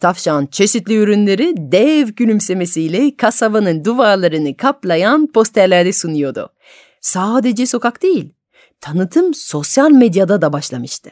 Tavşan 0.00 0.46
çeşitli 0.46 0.94
ürünleri 0.94 1.54
dev 1.56 2.08
gülümsemesiyle 2.08 3.16
kasabanın 3.16 3.84
duvarlarını 3.84 4.56
kaplayan 4.56 5.26
posterlerde 5.26 5.92
sunuyordu. 5.92 6.52
Sadece 7.00 7.66
sokak 7.66 8.02
değil, 8.02 8.32
tanıtım 8.80 9.34
sosyal 9.34 9.90
medyada 9.90 10.42
da 10.42 10.52
başlamıştı. 10.52 11.10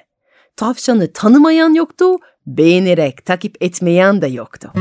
Tavşanı 0.56 1.12
tanımayan 1.12 1.74
yoktu, 1.74 2.16
beğenerek 2.46 3.26
takip 3.26 3.62
etmeyen 3.62 4.22
de 4.22 4.26
yoktu. 4.26 4.72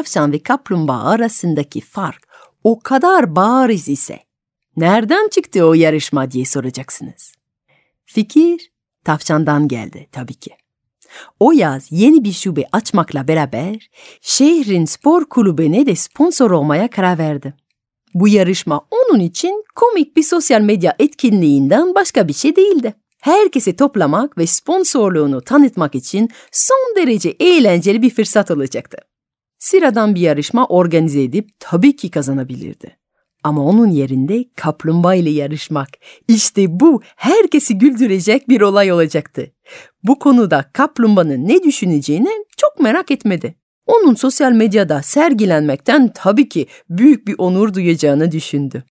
Tavşan 0.00 0.32
ve 0.32 0.38
kaplumbağa 0.38 1.04
arasındaki 1.04 1.80
fark 1.80 2.28
o 2.64 2.80
kadar 2.80 3.36
bariz 3.36 3.88
ise 3.88 4.18
nereden 4.76 5.28
çıktı 5.28 5.64
o 5.64 5.74
yarışma 5.74 6.30
diye 6.30 6.44
soracaksınız. 6.44 7.32
Fikir 8.04 8.72
tavşandan 9.04 9.68
geldi 9.68 10.08
tabii 10.12 10.34
ki. 10.34 10.50
O 11.40 11.52
yaz 11.52 11.86
yeni 11.90 12.24
bir 12.24 12.32
şube 12.32 12.64
açmakla 12.72 13.28
beraber 13.28 13.90
şehrin 14.20 14.84
spor 14.84 15.24
kulübüne 15.24 15.86
de 15.86 15.96
sponsor 15.96 16.50
olmaya 16.50 16.90
karar 16.90 17.18
verdi. 17.18 17.54
Bu 18.14 18.28
yarışma 18.28 18.80
onun 18.90 19.20
için 19.20 19.64
komik 19.74 20.16
bir 20.16 20.22
sosyal 20.22 20.60
medya 20.60 20.94
etkinliğinden 20.98 21.94
başka 21.94 22.28
bir 22.28 22.34
şey 22.34 22.56
değildi. 22.56 22.94
Herkesi 23.20 23.76
toplamak 23.76 24.38
ve 24.38 24.46
sponsorluğunu 24.46 25.40
tanıtmak 25.40 25.94
için 25.94 26.28
son 26.52 26.94
derece 26.96 27.28
eğlenceli 27.40 28.02
bir 28.02 28.10
fırsat 28.10 28.50
olacaktı. 28.50 28.98
Sıradan 29.60 30.14
bir 30.14 30.20
yarışma 30.20 30.66
organize 30.66 31.22
edip 31.22 31.48
tabii 31.58 31.96
ki 31.96 32.10
kazanabilirdi. 32.10 32.96
Ama 33.44 33.64
onun 33.64 33.90
yerinde 33.90 34.44
kaplumbağa 34.56 35.14
ile 35.14 35.30
yarışmak, 35.30 35.88
işte 36.28 36.80
bu 36.80 37.02
herkesi 37.16 37.78
güldürecek 37.78 38.48
bir 38.48 38.60
olay 38.60 38.92
olacaktı. 38.92 39.52
Bu 40.02 40.18
konuda 40.18 40.64
kaplumbağanın 40.72 41.48
ne 41.48 41.62
düşüneceğini 41.62 42.30
çok 42.56 42.80
merak 42.80 43.10
etmedi. 43.10 43.54
Onun 43.86 44.14
sosyal 44.14 44.52
medyada 44.52 45.02
sergilenmekten 45.02 46.12
tabii 46.14 46.48
ki 46.48 46.66
büyük 46.90 47.26
bir 47.26 47.34
onur 47.38 47.74
duyacağını 47.74 48.32
düşündü. 48.32 48.84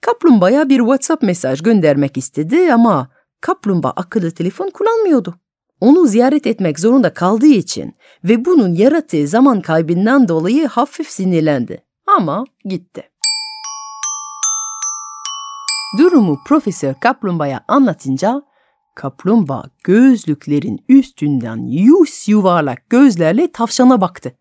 Kaplumbağaya 0.00 0.68
bir 0.68 0.78
WhatsApp 0.78 1.22
mesaj 1.22 1.62
göndermek 1.62 2.16
istedi 2.16 2.72
ama 2.72 3.10
kaplumbağa 3.40 3.92
akıllı 3.96 4.30
telefon 4.30 4.70
kullanmıyordu. 4.70 5.34
Onu 5.80 6.06
ziyaret 6.06 6.46
etmek 6.46 6.80
zorunda 6.80 7.14
kaldığı 7.14 7.46
için 7.46 7.94
ve 8.24 8.44
bunun 8.44 8.74
yarattığı 8.74 9.26
zaman 9.26 9.60
kaybından 9.60 10.28
dolayı 10.28 10.66
hafif 10.66 11.10
sinirlendi. 11.10 11.82
Ama 12.06 12.44
gitti. 12.64 13.02
Durumu 15.98 16.38
Profesör 16.46 16.94
Kaplumbağa'ya 16.94 17.64
anlatınca 17.68 18.42
kaplumbağa 18.94 19.64
gözlüklerin 19.84 20.84
üstünden 20.88 21.56
yüz 21.66 22.28
yuvarlak 22.28 22.90
gözlerle 22.90 23.52
tavşana 23.52 24.00
baktı. 24.00 24.36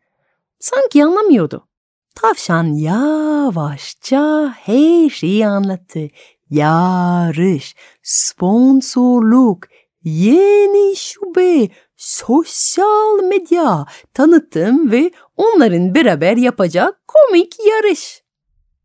Sanki 0.60 1.06
anlamıyordu. 1.06 1.68
Tavşan 2.16 2.64
yavaşça 2.64 4.54
her 4.56 5.10
şeyi 5.10 5.48
anlattı. 5.48 6.08
Yarış, 6.50 7.76
sponsorluk, 8.04 9.68
yeni 10.04 10.96
şube, 10.96 11.70
sosyal 11.98 13.24
medya, 13.24 13.86
tanıtım 14.14 14.92
ve 14.92 15.12
onların 15.38 15.96
beraber 15.96 16.38
yapacağı 16.38 16.94
komik 17.08 17.56
yarış. 17.68 18.24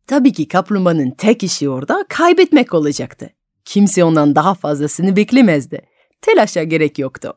Tabii 0.07 0.33
ki 0.33 0.49
kaplumbağanın 0.49 1.11
tek 1.11 1.43
işi 1.43 1.69
orada 1.69 2.05
kaybetmek 2.09 2.75
olacaktı. 2.75 3.31
Kimse 3.65 4.05
ondan 4.05 4.35
daha 4.35 4.55
fazlasını 4.55 5.17
beklemezdi. 5.17 5.87
Telaşa 6.21 6.63
gerek 6.63 6.99
yoktu. 6.99 7.35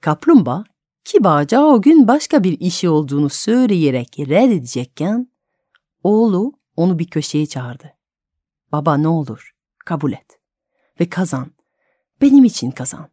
Kaplumbağa 0.00 0.64
kibarca 1.04 1.62
o 1.62 1.82
gün 1.82 2.08
başka 2.08 2.44
bir 2.44 2.60
işi 2.60 2.88
olduğunu 2.88 3.28
söyleyerek 3.28 4.18
reddedecekken 4.18 5.32
oğlu 6.02 6.52
onu 6.76 6.98
bir 6.98 7.06
köşeye 7.06 7.46
çağırdı. 7.46 7.90
Baba 8.72 8.96
ne 8.96 9.08
olur 9.08 9.54
kabul 9.84 10.12
et 10.12 10.40
ve 11.00 11.08
kazan. 11.08 11.57
Benim 12.20 12.44
için 12.44 12.70
kazan. 12.70 13.08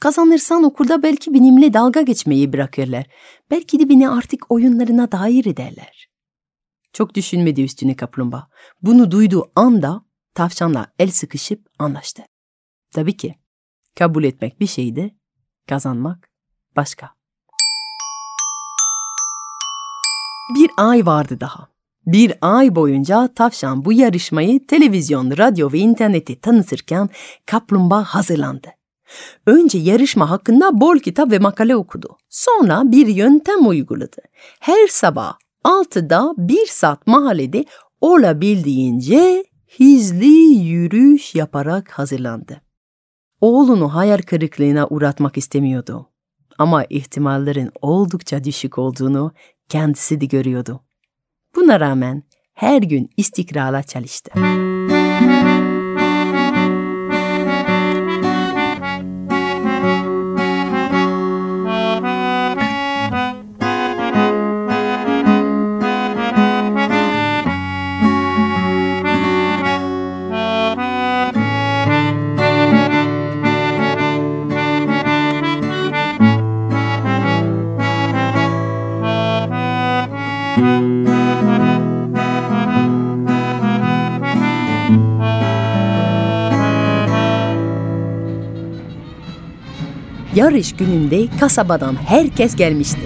Kazanırsan 0.00 0.62
okulda 0.62 1.02
belki 1.02 1.34
benimle 1.34 1.72
dalga 1.72 2.02
geçmeyi 2.02 2.52
bırakırlar. 2.52 3.06
Belki 3.50 3.80
de 3.80 3.88
beni 3.88 4.08
artık 4.10 4.50
oyunlarına 4.50 5.12
dair 5.12 5.46
ederler. 5.46 6.08
Çok 6.92 7.14
düşünmedi 7.14 7.62
üstüne 7.62 7.96
kaplumbağa. 7.96 8.48
Bunu 8.82 9.10
duyduğu 9.10 9.52
anda 9.54 10.02
tavşanla 10.34 10.86
el 10.98 11.10
sıkışıp 11.10 11.68
anlaştı. 11.78 12.22
Tabii 12.90 13.16
ki 13.16 13.34
kabul 13.94 14.24
etmek 14.24 14.60
bir 14.60 14.66
şeydi, 14.66 15.16
kazanmak 15.68 16.30
başka. 16.76 17.10
Bir 20.54 20.70
ay 20.76 21.06
vardı 21.06 21.40
daha. 21.40 21.75
Bir 22.06 22.32
ay 22.40 22.74
boyunca 22.74 23.28
tavşan 23.34 23.84
bu 23.84 23.92
yarışmayı 23.92 24.66
televizyon, 24.66 25.30
radyo 25.38 25.72
ve 25.72 25.78
interneti 25.78 26.40
tanıtırken 26.40 27.08
kaplumbağa 27.46 28.04
hazırlandı. 28.04 28.68
Önce 29.46 29.78
yarışma 29.78 30.30
hakkında 30.30 30.80
bol 30.80 30.98
kitap 30.98 31.30
ve 31.30 31.38
makale 31.38 31.76
okudu. 31.76 32.16
Sonra 32.28 32.82
bir 32.84 33.06
yöntem 33.06 33.66
uyguladı. 33.68 34.16
Her 34.60 34.88
sabah 34.88 35.34
6'da 35.64 36.34
bir 36.36 36.66
saat 36.66 37.06
mahallede 37.06 37.64
olabildiğince 38.00 39.44
hizli 39.80 40.54
yürüyüş 40.54 41.34
yaparak 41.34 41.90
hazırlandı. 41.90 42.60
Oğlunu 43.40 43.94
hayal 43.94 44.18
kırıklığına 44.18 44.86
uğratmak 44.86 45.36
istemiyordu. 45.36 46.10
Ama 46.58 46.84
ihtimallerin 46.84 47.70
oldukça 47.82 48.44
düşük 48.44 48.78
olduğunu 48.78 49.32
kendisi 49.68 50.20
de 50.20 50.26
görüyordu. 50.26 50.85
Buna 51.56 51.80
rağmen 51.80 52.22
her 52.54 52.82
gün 52.82 53.10
istikrarla 53.16 53.82
çalıştı. 53.82 54.30
Yarış 90.56 90.76
gününde 90.76 91.38
kasabadan 91.40 91.94
herkes 91.94 92.56
gelmişti. 92.56 93.00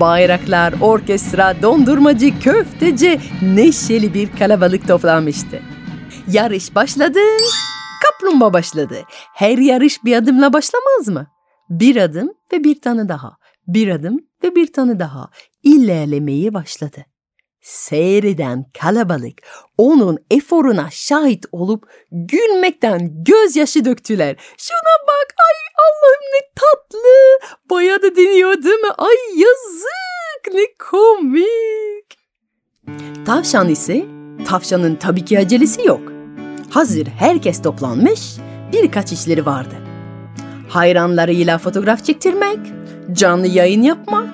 Bayraklar, 0.00 0.74
orkestra, 0.80 1.62
dondurmacı, 1.62 2.40
köfteci, 2.40 3.20
neşeli 3.42 4.14
bir 4.14 4.36
kalabalık 4.36 4.88
toplanmıştı. 4.88 5.62
Yarış 6.28 6.74
başladı, 6.74 7.18
kaplumbağa 8.04 8.52
başladı. 8.52 9.02
Her 9.34 9.58
yarış 9.58 10.04
bir 10.04 10.16
adımla 10.16 10.52
başlamaz 10.52 11.08
mı? 11.08 11.26
Bir 11.70 11.96
adım 11.96 12.32
ve 12.52 12.64
bir 12.64 12.80
tane 12.80 13.08
daha, 13.08 13.36
bir 13.66 13.88
adım 13.88 14.18
ve 14.42 14.56
bir 14.56 14.72
tane 14.72 14.98
daha 15.00 15.30
ilerlemeye 15.62 16.54
başladı. 16.54 17.04
Seyreden 17.60 18.64
kalabalık 18.78 19.38
onun 19.78 20.18
eforuna 20.30 20.88
şahit 20.90 21.46
olup 21.52 21.90
gülmekten 22.10 23.24
gözyaşı 23.24 23.84
döktüler. 23.84 24.36
Şuna 24.58 25.06
bak 25.08 25.34
ay 25.38 25.65
Allah'ım 25.78 26.22
ne 26.34 26.40
tatlı. 26.54 27.48
Bayağı 27.70 28.02
da 28.02 28.16
dinliyor 28.16 28.62
değil 28.62 28.80
mi? 28.80 28.90
Ay 28.98 29.16
yazık 29.36 30.54
ne 30.54 30.66
komik. 30.90 32.18
Tavşan 33.26 33.68
ise 33.68 34.04
tavşanın 34.46 34.94
tabii 34.94 35.24
ki 35.24 35.38
acelesi 35.38 35.86
yok. 35.86 36.00
Hazır 36.70 37.06
herkes 37.06 37.62
toplanmış 37.62 38.36
birkaç 38.72 39.12
işleri 39.12 39.46
vardı. 39.46 39.74
Hayranlarıyla 40.68 41.58
fotoğraf 41.58 42.04
çektirmek, 42.04 42.58
canlı 43.12 43.46
yayın 43.46 43.82
yapmak, 43.82 44.28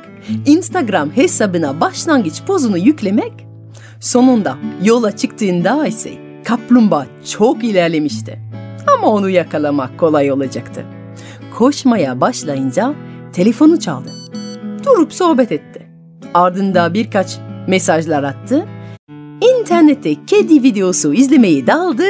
Instagram 0.46 1.10
hesabına 1.16 1.80
başlangıç 1.80 2.42
pozunu 2.46 2.78
yüklemek, 2.78 3.32
sonunda 4.00 4.56
yola 4.84 5.16
çıktığında 5.16 5.86
ise 5.86 6.10
kaplumbağa 6.44 7.06
çok 7.32 7.64
ilerlemişti. 7.64 8.38
Ama 8.86 9.08
onu 9.08 9.30
yakalamak 9.30 9.98
kolay 9.98 10.32
olacaktı. 10.32 10.84
Koşmaya 11.58 12.20
başlayınca 12.20 12.94
telefonu 13.32 13.80
çaldı. 13.80 14.10
Durup 14.84 15.12
sohbet 15.12 15.52
etti. 15.52 15.86
Ardında 16.34 16.94
birkaç 16.94 17.38
mesajlar 17.68 18.22
attı. 18.22 18.66
İnternette 19.40 20.14
kedi 20.26 20.62
videosu 20.62 21.14
izlemeyi 21.14 21.66
daldı 21.66 22.04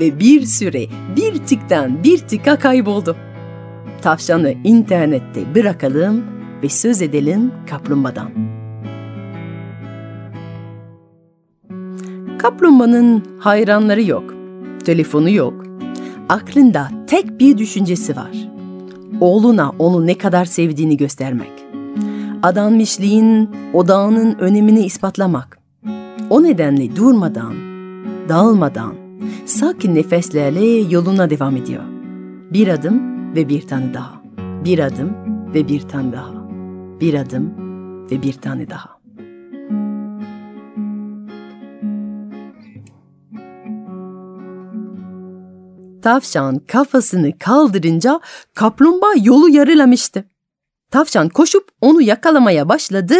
ve 0.00 0.20
bir 0.20 0.42
süre 0.42 0.86
bir 1.16 1.34
tıktan 1.46 2.04
bir 2.04 2.18
tıka 2.18 2.58
kayboldu. 2.58 3.16
Tavşanı 4.02 4.54
internette 4.64 5.54
bırakalım 5.54 6.24
ve 6.62 6.68
söz 6.68 7.02
edelim 7.02 7.52
kaplumbağadan. 7.70 8.30
Kaplumbağanın 12.38 13.24
hayranları 13.38 14.02
yok. 14.02 14.34
telefonu 14.84 15.30
yok. 15.30 15.64
Aklında 16.28 16.88
tek 17.06 17.40
bir 17.40 17.58
düşüncesi 17.58 18.16
var. 18.16 18.55
Oğluna 19.20 19.72
onu 19.78 20.06
ne 20.06 20.18
kadar 20.18 20.44
sevdiğini 20.44 20.96
göstermek. 20.96 21.52
Adanmışlığın, 22.42 23.48
odağının 23.72 24.34
önemini 24.38 24.80
ispatlamak. 24.80 25.58
O 26.30 26.42
nedenle 26.42 26.96
durmadan, 26.96 27.54
dağılmadan, 28.28 28.94
sakin 29.46 29.94
nefeslerle 29.94 30.66
yoluna 30.66 31.30
devam 31.30 31.56
ediyor. 31.56 31.82
Bir 32.52 32.68
adım 32.68 33.02
ve 33.36 33.48
bir 33.48 33.62
tane 33.62 33.94
daha. 33.94 34.22
Bir 34.64 34.78
adım 34.78 35.12
ve 35.54 35.68
bir 35.68 35.80
tane 35.80 36.12
daha. 36.12 36.48
Bir 37.00 37.14
adım 37.14 37.50
ve 38.10 38.22
bir 38.22 38.32
tane 38.32 38.70
daha. 38.70 38.95
Tavşan 46.06 46.58
kafasını 46.58 47.38
kaldırınca 47.38 48.20
kaplumbağa 48.54 49.14
yolu 49.22 49.48
yarılamıştı. 49.48 50.24
Tavşan 50.90 51.28
koşup 51.28 51.68
onu 51.80 52.02
yakalamaya 52.02 52.68
başladı. 52.68 53.14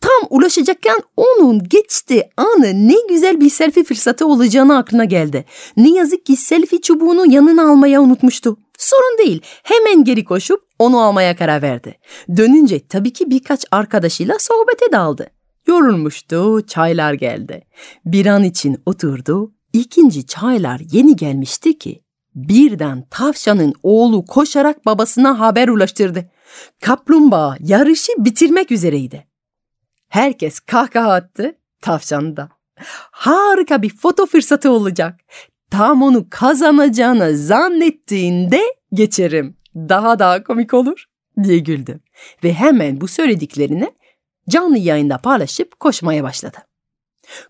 Tam 0.00 0.28
ulaşacakken 0.30 0.98
onun 1.16 1.68
geçti 1.68 2.30
anı 2.36 2.88
ne 2.88 2.94
güzel 3.08 3.40
bir 3.40 3.50
selfie 3.50 3.84
fırsatı 3.84 4.26
olacağını 4.26 4.76
aklına 4.76 5.04
geldi. 5.04 5.44
Ne 5.76 5.90
yazık 5.90 6.26
ki 6.26 6.36
selfie 6.36 6.80
çubuğunu 6.80 7.32
yanına 7.32 7.70
almaya 7.70 8.02
unutmuştu. 8.02 8.56
Sorun 8.78 9.18
değil. 9.18 9.42
Hemen 9.62 10.04
geri 10.04 10.24
koşup 10.24 10.60
onu 10.78 11.00
almaya 11.00 11.36
karar 11.36 11.62
verdi. 11.62 11.98
Dönünce 12.36 12.86
tabii 12.88 13.12
ki 13.12 13.30
birkaç 13.30 13.64
arkadaşıyla 13.70 14.38
sohbete 14.38 14.92
daldı. 14.92 15.30
Yorulmuştu, 15.66 16.66
çaylar 16.66 17.12
geldi. 17.12 17.64
Bir 18.04 18.26
an 18.26 18.44
için 18.44 18.82
oturdu. 18.86 19.52
İkinci 19.72 20.26
çaylar 20.26 20.80
yeni 20.92 21.16
gelmişti 21.16 21.78
ki 21.78 22.02
birden 22.34 23.04
tavşanın 23.10 23.74
oğlu 23.82 24.26
koşarak 24.26 24.86
babasına 24.86 25.40
haber 25.40 25.68
ulaştırdı. 25.68 26.30
Kaplumbağa 26.80 27.56
yarışı 27.60 28.12
bitirmek 28.18 28.72
üzereydi. 28.72 29.26
Herkes 30.08 30.60
kahkaha 30.60 31.12
attı, 31.12 31.54
tavşan 31.80 32.36
da. 32.36 32.48
Harika 33.10 33.82
bir 33.82 33.96
foto 33.96 34.26
fırsatı 34.26 34.70
olacak. 34.70 35.20
Tam 35.70 36.02
onu 36.02 36.26
kazanacağını 36.30 37.36
zannettiğinde 37.36 38.60
geçerim. 38.92 39.56
Daha 39.74 40.18
daha 40.18 40.42
komik 40.42 40.74
olur 40.74 41.04
diye 41.42 41.58
güldü. 41.58 42.00
Ve 42.44 42.52
hemen 42.52 43.00
bu 43.00 43.08
söylediklerini 43.08 43.92
canlı 44.48 44.78
yayında 44.78 45.18
paylaşıp 45.18 45.80
koşmaya 45.80 46.22
başladı. 46.22 46.58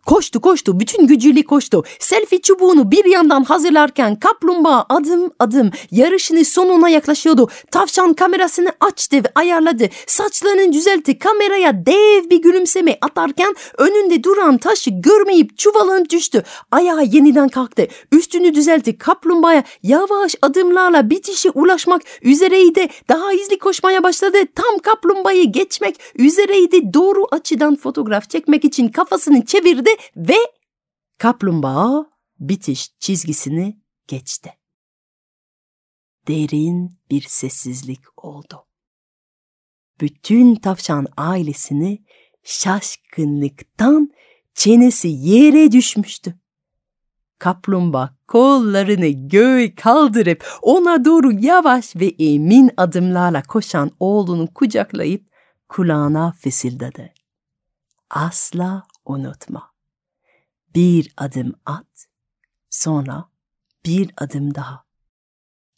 Koştu 0.07 0.41
koştu 0.41 0.81
bütün 0.81 1.07
gücüyle 1.07 1.43
koştu. 1.43 1.85
Selfie 1.99 2.41
çubuğunu 2.41 2.91
bir 2.91 3.05
yandan 3.05 3.45
hazırlarken 3.45 4.17
kaplumbağa 4.17 4.87
adım 4.89 5.31
adım 5.39 5.71
yarışını 5.91 6.45
sonuna 6.45 6.89
yaklaşıyordu. 6.89 7.49
Tavşan 7.71 8.15
kamerasını 8.15 8.73
açtı 8.81 9.17
ve 9.17 9.29
ayarladı. 9.35 9.89
Saçlarını 10.07 10.73
düzeltti. 10.73 11.19
Kameraya 11.19 11.87
dev 11.87 12.31
bir 12.31 12.43
gülümseme 12.43 12.99
atarken 13.01 13.55
önünde 13.79 14.25
duran 14.25 14.59
taşı 14.59 14.91
görmeyip 14.91 15.59
çuvalanıp 15.59 16.11
düştü. 16.11 16.43
Ayağa 16.73 17.01
yeniden 17.01 17.49
kalktı. 17.49 17.87
Üstünü 18.13 18.55
düzeltti. 18.55 18.99
Kaplumbağaya 18.99 19.63
yavaş 19.83 20.35
adımlarla 20.43 21.11
bitişe 21.11 21.51
ulaşmak 21.51 22.03
üzereydi. 22.23 22.89
Daha 23.09 23.29
hızlı 23.29 23.59
koşmaya 23.59 24.03
başladı. 24.03 24.39
Tam 24.55 24.79
kaplumbağayı 24.79 25.53
geçmek 25.53 26.01
üzereydi. 26.15 26.95
Doğru 26.95 27.27
açıdan 27.31 27.77
fotoğraf 27.77 28.31
çekmek 28.31 28.65
için 28.65 28.89
kafasını 28.89 29.45
çevirdi 29.45 29.68
çevirdi 29.69 29.91
ve 30.17 30.37
kaplumbağa 31.19 32.07
bitiş 32.41 32.99
çizgisini 32.99 33.81
geçti. 34.07 34.53
Derin 36.29 36.99
bir 37.11 37.23
sessizlik 37.23 38.25
oldu. 38.25 38.67
Bütün 40.01 40.55
tavşan 40.55 41.07
ailesini 41.17 42.05
şaşkınlıktan 42.43 44.11
çenesi 44.55 45.09
yere 45.09 45.73
düşmüştü. 45.73 46.35
Kaplumbağa 47.39 48.17
kollarını 48.27 49.29
göğe 49.29 49.75
kaldırıp 49.75 50.45
ona 50.63 51.05
doğru 51.05 51.33
yavaş 51.33 51.97
ve 51.97 52.07
emin 52.19 52.71
adımlarla 52.77 53.43
koşan 53.43 53.91
oğlunu 54.01 54.55
kucaklayıp 54.55 55.29
kulağına 55.69 56.33
fısıldadı. 56.33 57.11
Asla 58.11 58.83
unutma. 59.09 59.73
Bir 60.75 61.13
adım 61.17 61.55
at, 61.67 62.07
sonra 62.71 63.29
bir 63.87 64.11
adım 64.17 64.55
daha. 64.55 64.85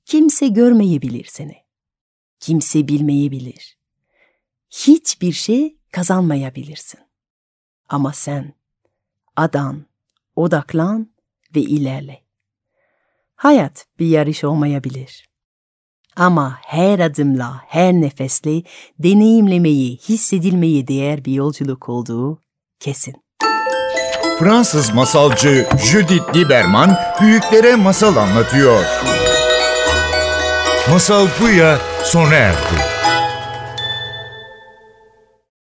Kimse 0.04 0.48
görmeyebilir 0.48 1.24
seni. 1.24 1.56
Kimse 2.40 2.88
bilmeyebilir. 2.88 3.78
Hiçbir 4.70 5.32
şey 5.32 5.76
kazanmayabilirsin. 5.92 7.00
Ama 7.88 8.12
sen 8.12 8.54
adan, 9.36 9.86
odaklan 10.36 11.10
ve 11.54 11.60
ilerle. 11.60 12.22
Hayat 13.34 13.86
bir 13.98 14.06
yarış 14.06 14.44
olmayabilir. 14.44 15.28
Ama 16.16 16.58
her 16.62 16.98
adımla, 16.98 17.62
her 17.66 17.92
nefesle 17.92 18.62
deneyimlemeyi, 18.98 19.96
hissedilmeyi 19.96 20.88
değer 20.88 21.24
bir 21.24 21.32
yolculuk 21.32 21.88
olduğu 21.88 22.38
kesin. 22.80 23.14
Fransız 24.38 24.94
masalcı 24.94 25.66
Judith 25.84 26.36
Lieberman 26.36 26.98
büyüklere 27.20 27.76
masal 27.76 28.16
anlatıyor. 28.16 28.84
Masal 30.90 31.26
Buya 31.40 31.78
sona 32.04 32.34
erdi. 32.34 32.99